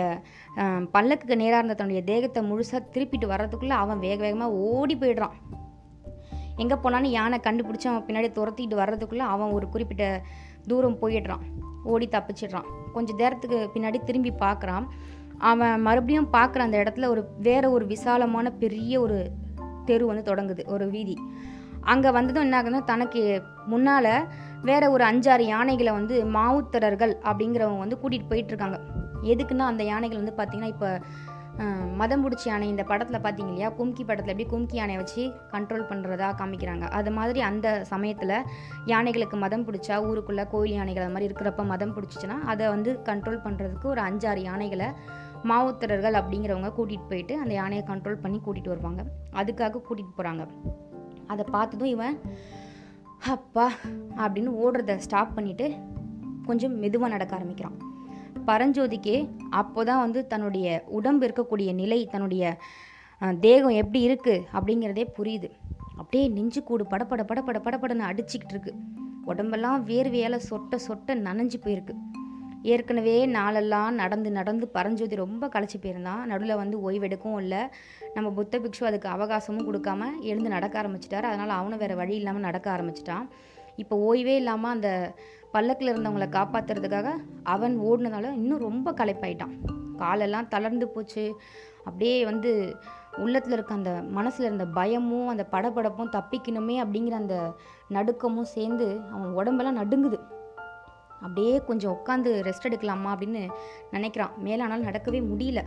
பல்லக்குக்கு 0.94 1.36
நேராக 1.42 1.60
இருந்த 1.60 1.76
தன்னுடைய 1.80 2.02
தேகத்தை 2.10 2.40
முழுசாக 2.48 2.88
திருப்பிட்டு 2.94 3.26
வர்றதுக்குள்ளே 3.32 3.76
அவன் 3.82 4.02
வேக 4.06 4.18
வேகமாக 4.26 4.58
ஓடி 4.70 4.96
போயிடுறான். 5.02 5.36
எங்கே 6.56 6.76
போனாலும் 6.76 7.10
யானை 7.10 7.38
கண்டுபிடிச்சி 7.42 7.86
அவன் 7.88 8.06
பின்னாடி 8.08 8.28
துரத்திட்டு 8.38 8.76
வர்றதுக்குள்ளே 8.76 9.26
அவன் 9.34 9.50
ஒரு 9.50 9.68
குறிப்பிட்ட 9.68 10.22
தூரம் 10.66 10.98
போயிடுறான். 11.00 11.42
ஓடி 11.84 12.08
தப்பிச்சிடுறான். 12.08 12.68
கொஞ்சம் 12.92 13.16
நேரத்துக்கு 13.16 13.70
பின்னாடி 13.74 14.04
திரும்பி 14.04 14.32
பார்க்குறான் 14.40 14.86
அவன் 15.38 15.80
மறுபடியும் 15.80 16.28
பார்க்குற 16.32 16.58
அந்த 16.58 16.78
இடத்துல 16.82 17.08
ஒரு 17.08 17.32
வேற 17.38 17.70
ஒரு 17.70 17.86
விசாலமான 17.86 18.50
பெரிய 18.50 19.00
ஒரு 19.00 19.30
தெரு 19.84 20.06
வந்து 20.06 20.34
தொடங்குது 20.34 20.64
ஒரு 20.66 20.90
வீதி. 20.90 21.16
அங்கே 21.80 22.10
வந்ததும் 22.10 22.42
என்ன 22.42 22.62
ஆகுதுன்னா 22.62 22.84
தனக்கு 22.84 23.42
முன்னால் 23.66 24.26
வேற 24.62 24.90
ஒரு 24.90 25.04
அஞ்சாறு 25.04 25.44
யானைகளை 25.46 25.92
வந்து 25.92 26.24
மாவுத்தரர்கள் 26.24 27.14
அப்படிங்கிறவங்க 27.22 27.78
வந்து 27.78 27.98
கூட்டிகிட்டு 28.02 28.30
போயிட்டுருக்காங்க 28.30 28.78
எதுக்குன்னா 29.22 29.58
அந்த 29.58 29.84
யானைகள் 29.84 30.20
வந்து 30.24 30.34
பார்த்திங்கன்னா 30.36 30.68
இப்போ 30.68 31.00
மதம் 32.00 32.22
பிடிச்ச 32.24 32.44
யானை 32.48 32.68
இந்த 32.68 32.84
படத்தில் 32.90 33.22
பார்த்தீங்க 33.24 33.50
இல்லையா 33.52 33.68
கும்கி 33.78 34.02
படத்தில் 34.08 34.32
எப்படி 34.34 34.46
கும்கி 34.52 34.76
யானையை 34.78 34.98
வச்சு 35.02 35.22
கண்ட்ரோல் 35.52 35.88
பண்ணுறதா 35.90 36.28
காமிக்கிறாங்க. 36.40 36.84
அது 36.98 37.10
மாதிரி 37.10 37.40
அந்த 37.40 37.84
சமயத்தில் 37.90 38.36
யானைகளுக்கு 38.92 39.36
மதம் 39.44 39.66
பிடிச்சா 39.66 39.96
ஊருக்குள்ளே 40.08 40.44
கோயில் 40.54 40.76
யானைகள் 40.78 41.04
அது 41.04 41.14
மாதிரி 41.16 41.28
இருக்கிறப்ப 41.30 41.64
மதம் 41.72 41.94
பிடிச்சிச்சின்னா 41.96 42.38
அதை 42.52 42.68
வந்து 42.68 42.92
கண்ட்ரோல் 43.08 43.44
பண்ணுறதுக்கு 43.46 43.88
ஒரு 43.94 44.00
அஞ்சாறு 44.00 44.42
யானைகளை 44.50 44.88
மாவுத்திரர்கள் 45.50 46.18
அப்படிங்கிறவங்க 46.20 46.72
கூட்டிகிட்டு 46.78 47.10
போயிட்டு 47.12 47.36
அந்த 47.40 47.54
யானையை 47.54 47.84
கண்ட்ரோல் 47.92 48.20
பண்ணி 48.24 48.40
கூட்டிகிட்டு 48.40 48.74
வருவாங்க. 48.74 49.04
அதுக்காக 49.40 49.82
கூட்டிகிட்டு 49.88 50.18
போகிறாங்க 50.18 50.44
அதை 51.26 51.44
பார்த்ததும் 51.50 51.88
இவன் 51.88 52.16
அப்பா 53.36 53.70
அப்படின்னு 54.22 54.52
ஓடுறத 54.62 54.96
ஸ்டாப் 54.96 55.36
பண்ணிவிட்டு 55.38 55.66
கொஞ்சம் 56.46 56.76
மெதுவாக 56.84 57.12
நடக்க 57.12 57.32
ஆரம்பிக்கிறான். 57.36 57.76
பரஞ்சோதிக்கு 58.48 59.16
அப்போ 59.60 59.80
தான் 59.84 60.02
வந்து 60.04 60.20
தன்னுடைய 60.32 60.66
உடம்பு 60.98 61.26
இருக்கக்கூடிய 61.26 61.70
நிலை 61.80 62.00
தன்னுடைய 62.12 62.54
தேகம் 63.46 63.78
எப்படி 63.82 64.00
இருக்குது 64.08 64.44
அப்படிங்கிறதே 64.54 65.04
புரியுது. 65.18 65.50
அப்படியே 66.00 66.24
நெஞ்சு 66.28 66.60
கூடு 66.62 66.84
படபட 66.92 67.22
படபட 67.30 67.58
படபடன்னு 67.66 68.08
அடிச்சுக்கிட்டு 68.10 68.54
இருக்கு. 68.56 68.72
உடம்பெல்லாம் 69.30 69.86
வேர்வையால் 69.90 70.44
சொட்ட 70.48 70.78
சொட்ட 70.88 71.14
நனைஞ்சு 71.26 71.58
போயிருக்கு. 71.64 71.94
ஏற்கனவே 72.72 73.14
நாளெல்லாம் 73.26 73.94
நடந்து 74.00 74.30
நடந்து 74.30 74.68
பரஞ்சோதி 74.68 75.14
ரொம்ப 75.22 75.48
களைச்சி 75.54 75.78
போயிருந்தான். 75.78 76.22
நடுவில் 76.30 76.60
வந்து 76.62 76.76
ஓய்வெடுக்கவும் 76.90 77.40
இல்லை. 77.44 77.62
நம்ம 78.14 78.30
புத்த 78.30 78.58
பிக்ஷு 78.64 78.84
அதுக்கு 78.90 79.08
அவகாசமும் 79.08 79.68
கொடுக்காம 79.68 80.10
எழுந்து 80.30 80.50
நடக்க 80.56 80.82
ஆரம்பிச்சிட்டார். 80.82 81.28
அதனால் 81.30 81.58
அவனும் 81.60 81.82
வேறு 81.84 81.96
வழி 81.96 82.14
இல்லாமல் 82.20 82.46
நடக்க 82.48 82.68
ஆரம்பிச்சிட்டான். 82.76 83.26
இப்போ 83.76 83.96
ஓய்வே 84.08 84.34
இல்லாமல் 84.42 84.70
அந்த 84.70 84.88
பல்லக்கில் 85.52 85.92
இருந்தவங்கள 85.92 86.26
காப்பாற்றுறதுக்காக 86.28 87.10
அவன் 87.42 87.80
ஓடினதால 87.80 88.32
இன்னும் 88.32 88.58
ரொம்ப 88.58 88.92
களைப்பாயிட்டான். 88.92 89.58
காலெல்லாம் 89.96 90.48
தளர்ந்து 90.48 90.88
போச்சு. 90.88 91.40
அப்படியே 91.78 92.24
வந்து 92.24 92.76
உள்ளத்தில் 93.16 93.52
இருக்க 93.52 93.74
அந்த 93.74 94.02
மனசில் 94.08 94.44
இருந்த 94.44 94.66
பயமும் 94.66 95.28
அந்த 95.28 95.46
படபடப்பும் 95.52 96.12
தப்பிக்கணுமே 96.12 96.76
அப்படிங்கிற 96.84 97.10
அந்த 97.10 97.54
நடுக்கமும் 97.90 98.50
சேர்ந்து 98.54 99.00
அவன் 99.12 99.32
உடம்பெல்லாம் 99.32 99.78
நடுங்குது. 99.78 100.18
அப்படியே 101.10 101.62
கொஞ்சம் 101.66 101.98
உட்காந்து 101.98 102.28
ரெஸ்ட் 102.28 102.68
எடுக்கலாமா 102.68 103.10
அப்படின்னு 103.12 103.50
நினைக்கிறான். 103.92 104.30
மேலானால் 104.44 104.86
நடக்கவே 104.88 105.20
முடியல. 105.32 105.62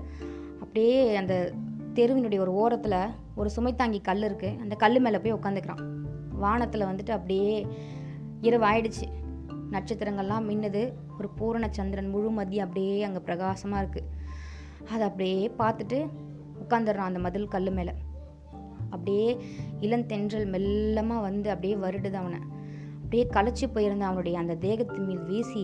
அப்படியே 0.62 1.15
அந்த 1.15 1.52
தெருவினுடைய 1.93 2.39
ஒரு 2.39 2.54
ஓரத்தில் 2.54 3.00
ஒரு 3.36 3.50
சுமைத்தாங்கி 3.56 4.02
கல் 4.02 4.21
இருக்குது 4.21 4.62
அந்த 4.62 4.76
கல் 4.76 5.00
மேலே 5.00 5.19
போய் 5.19 5.34
உட்காந்துக்கிறான் 5.34 5.84
வானத்தில் 6.32 6.82
வந்துட்டு 6.82 7.12
அப்படியே 7.12 7.67
இரவு 8.41 8.65
ஆயிடுச்சு. 8.65 9.06
நட்சத்திரங்கள்லாம் 9.76 10.48
மின்னுது. 10.50 10.84
ஒரு 11.18 11.30
பூரண 11.38 11.66
சந்திரன் 11.78 12.12
முழு 12.16 12.32
மதியம் 12.40 12.66
அப்படியே 12.68 12.96
அங்கே 13.08 13.22
பிரகாசமாக 13.28 13.82
இருக்குது 13.84 14.12
அதை 14.94 15.04
அப்படியே 15.10 15.40
பார்த்துட்டு 15.62 16.00
உட்காந்துடுறான் 16.64 17.10
அந்த 17.12 17.22
மதில் 17.26 17.54
கல் 17.56 17.76
மேலே. 17.78 17.94
அப்படியே 18.94 19.30
இளந்தென்றல் 19.86 20.52
மெல்லமாக 20.54 21.26
வந்து 21.28 21.48
அப்படியே 21.54 21.76
வருடுது 21.86 22.18
அவனை. 22.22 22.40
அப்படியே 23.04 23.26
களைச்சி 23.36 23.66
போயிருந்த 23.74 24.06
அவனுடைய 24.10 24.36
அந்த 24.42 24.54
தேகத்து 24.66 25.00
மீது 25.08 25.24
வீசி 25.30 25.64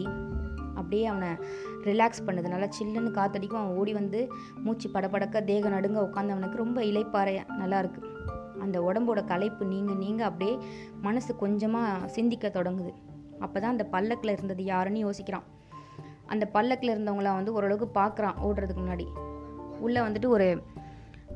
அப்படியே 0.80 1.06
அவனை 1.12 1.30
ரிலாக்ஸ் 1.88 2.26
பண்ணுது. 2.28 2.48
நல்லா 2.54 2.68
சில்லுன்னு 2.78 3.12
காத்தடிக்கும். 3.18 3.62
அவன் 3.62 3.78
ஓடி 3.82 3.94
வந்து 4.00 4.20
மூச்சு 4.66 4.88
படபடக்க 4.96 5.44
தேக 5.50 5.70
நடுங்க 5.76 6.00
உட்காந்து 6.08 6.36
அவனுக்கு 6.36 6.64
ரொம்ப 6.64 6.82
இலைப்பாறை 6.90 7.34
நல்லாயிருக்கு 7.62 8.02
அந்த 8.66 8.80
உடம்போட 8.88 9.20
களைப்பு 9.32 9.64
நீங்கள் 9.74 10.02
நீங்கள் 10.04 10.28
அப்படியே 10.30 10.56
மனசு 11.06 11.32
கொஞ்சமாக 11.44 12.08
சிந்திக்க 12.18 12.48
தொடங்குது. 12.58 12.92
அப்போ 13.42 13.58
தான் 13.60 13.74
அந்த 13.76 13.84
பல்லக்கில் 13.96 14.36
இருந்தது 14.36 14.64
யாருன்னு 14.64 15.06
யோசிக்கிறான். 15.08 15.48
அந்த 16.34 16.46
பல்லக்கில் 16.56 16.94
இருந்தவங்கள 16.96 17.30
வந்து 17.40 17.54
ஓரளவுக்கு 17.54 17.88
பார்க்குறான் 18.00 18.38
ஓடுறதுக்கு 18.48 18.84
முன்னாடி. 18.84 19.08
உள்ளே 19.80 20.02
வந்துட்டு 20.02 20.28
ஒரு 20.28 20.48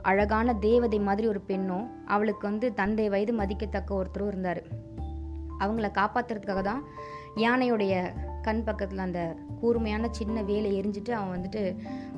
அழகான 0.02 0.54
தேவதை 0.66 1.00
மாதிரி 1.00 1.28
ஒரு 1.28 1.42
பெண்ணும் 1.42 1.86
அவளுக்கு 2.06 2.44
வந்து 2.48 2.68
தந்தை 2.74 3.10
வயது 3.10 3.34
மதிக்கத்தக்க 3.34 3.94
ஒருத்தரும் 3.94 4.28
இருந்தார். 4.28 4.62
அவங்கள 5.60 5.90
காப்பாற்றுறதுக்காக 6.00 6.62
தான் 6.62 6.82
யானையுடைய 7.44 7.94
கண் 8.42 8.64
பக்கத்தில் 8.64 9.06
அந்த 9.06 9.22
கூர்மையான 9.60 10.08
சின்ன 10.12 10.42
வேலை 10.42 10.70
எரிஞ்சிட்டு 10.80 11.12
அவன் 11.12 11.34
வந்துட்டு 11.36 11.62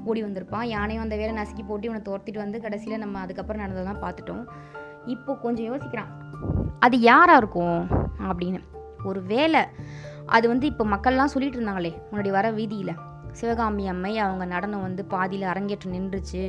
ஓடி 0.05 0.21
வந்திருப்பான். 0.23 0.65
யானையும் 0.75 1.03
அந்த 1.03 1.15
வேலை 1.15 1.33
நசுக்கி 1.41 1.63
போட்டு 1.67 1.87
இவனை 1.89 2.01
துரத்திட்டு 2.07 2.43
வந்து 2.45 2.61
கடைசியில் 2.61 3.03
நம்ம 3.03 3.19
அதுக்கப்புறம் 3.19 3.63
நடந்ததெல்லாம் 3.63 4.03
பார்த்துட்டோம். 4.05 4.43
இப்போ 5.05 5.33
கொஞ்சம் 5.35 5.69
யோசிக்கிறான். 5.71 6.11
அது 6.79 6.99
யாராக 6.99 7.41
இருக்கும் 7.41 7.79
அப்படின்னு. 8.29 8.61
ஒரு 9.07 9.21
வேலை. 9.23 9.61
அது 10.25 10.45
வந்து 10.47 10.65
இப்போ 10.67 10.85
மக்கள்லாம் 10.85 11.33
சொல்லிட்டு 11.33 11.59
இருந்தாங்களே 11.59 11.91
முன்னாடி 12.11 12.29
வர 12.29 12.51
வீதியில். 12.51 12.99
சிவகாமி 13.31 13.87
அம்மை 13.87 14.13
அவங்க 14.17 14.45
நடனம் 14.45 14.81
வந்து 14.81 15.05
பாதியில் 15.05 15.49
அரங்கேற்று 15.49 15.89
நின்றுச்சு 15.91 16.43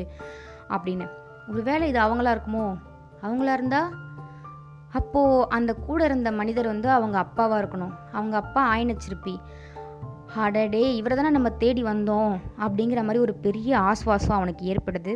அப்படின்னு. 0.68 1.07
ஒரு 1.51 1.62
வேளை 1.62 1.88
இது 1.88 2.01
அவங்களா 2.01 2.33
இருக்குமோ? 2.37 2.66
அவங்களா 3.23 3.53
இருந்தா? 3.53 3.81
அப்போது 4.92 5.49
அந்த 5.49 5.75
கூட 5.87 6.05
இருந்த 6.05 6.33
மனிதர் 6.33 6.66
வந்து 6.66 6.88
அவங்க 6.90 7.16
அப்பாவாக 7.21 7.62
இருக்கணும். 7.62 7.94
அவங்க 8.12 8.37
அப்பா 8.37 8.62
ஆயினச்சிருப்பி 8.77 9.35
அடடே 10.37 10.97
இவரை 10.97 11.16
தானே 11.16 11.31
நம்ம 11.31 11.51
தேடி 11.51 11.83
வந்தோம் 11.85 12.33
அப்படிங்கிற 12.61 13.01
மாதிரி 13.01 13.18
ஒரு 13.18 13.35
பெரிய 13.35 13.79
ஆஸ்வாசம் 13.79 14.38
அவனுக்கு 14.38 14.64
ஏற்படுது. 14.73 15.12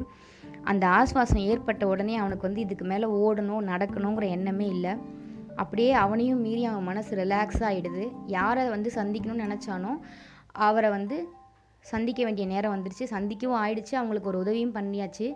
அந்த 0.64 0.84
ஆஸ்வாசம் 0.88 1.42
ஏற்பட்ட 1.50 1.86
உடனே 1.86 2.14
அவனுக்கு 2.16 2.46
வந்து 2.46 2.60
இதுக்கு 2.60 2.84
மேலே 2.84 3.06
ஓடணும் 3.24 3.66
நடக்கணுங்கிற 3.66 4.26
எண்ணமே 4.28 4.66
இல்லை. 4.66 4.92
அப்படியே 5.56 5.92
அவனையும் 5.92 6.40
மீறி 6.40 6.64
அவன் 6.64 6.82
மனசு 6.82 7.16
ரிலாக்ஸ் 7.16 7.60
ஆகிடுது 7.60 8.12
யாரை 8.26 8.68
வந்து 8.68 8.90
சந்திக்கணும்னு 8.94 9.46
நினச்சானோ 9.46 9.98
அவரை 10.52 10.90
வந்து 10.90 11.28
சந்திக்க 11.80 12.24
வேண்டிய 12.24 12.46
நேரம் 12.46 12.74
வந்துருச்சு. 12.76 13.02
சந்திக்கவும் 13.10 13.62
ஆயிடுச்சு. 13.64 13.94
அவங்களுக்கு 13.94 14.28
ஒரு 14.28 14.38
உதவியும் 14.38 14.74
பண்ணியாச்சு. 14.74 15.34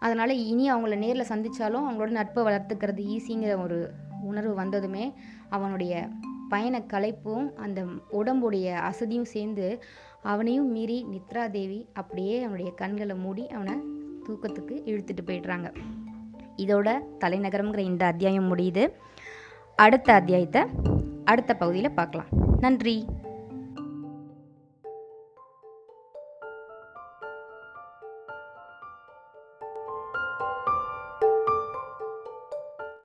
அதனால் 0.00 0.36
இனி 0.36 0.72
அவங்கள 0.72 0.96
நேரில் 0.96 1.28
சந்தித்தாலும் 1.28 1.82
அவங்களோட 1.88 2.08
நட்பை 2.08 2.44
வளர்த்துக்கிறது 2.44 3.18
ஈஸிங்கிற 3.18 3.62
ஒரு 3.62 3.90
உணர்வு 4.22 4.54
வந்ததுமே 4.54 5.12
அவனுடைய 5.48 6.08
பயண 6.48 6.78
கலைப்பும் 6.78 7.54
அந்த 7.54 7.84
உடம்புடைய 8.10 8.80
அசதியும் 8.80 9.24
சேர்ந்து 9.24 9.82
அவனையும் 10.22 10.70
மீறி 10.70 11.06
நித்ரா 11.10 11.50
தேவி 11.50 11.88
அப்படியே 11.92 12.40
அவனுடைய 12.40 12.72
கண்களை 12.72 13.16
மூடி 13.16 13.48
அவனை 13.48 13.74
தூக்கத்துக்கு 14.28 14.82
இழுத்துட்டு 14.84 15.18
போயிடுறாங்க. 15.26 15.74
இதோட 16.56 16.98
தலைநகரம்ங்கிற 17.20 17.78
இந்த 17.78 18.06
அத்தியாயம் 18.06 18.56
முடியுது. 18.56 18.90
அடுத்த 19.76 20.12
அத்தியாயத்தை 20.12 20.62
அடுத்த 21.24 21.54
பகுதியில் 21.54 21.90
பார்க்கலாம். 21.90 22.26
நன்றி. 22.60 23.06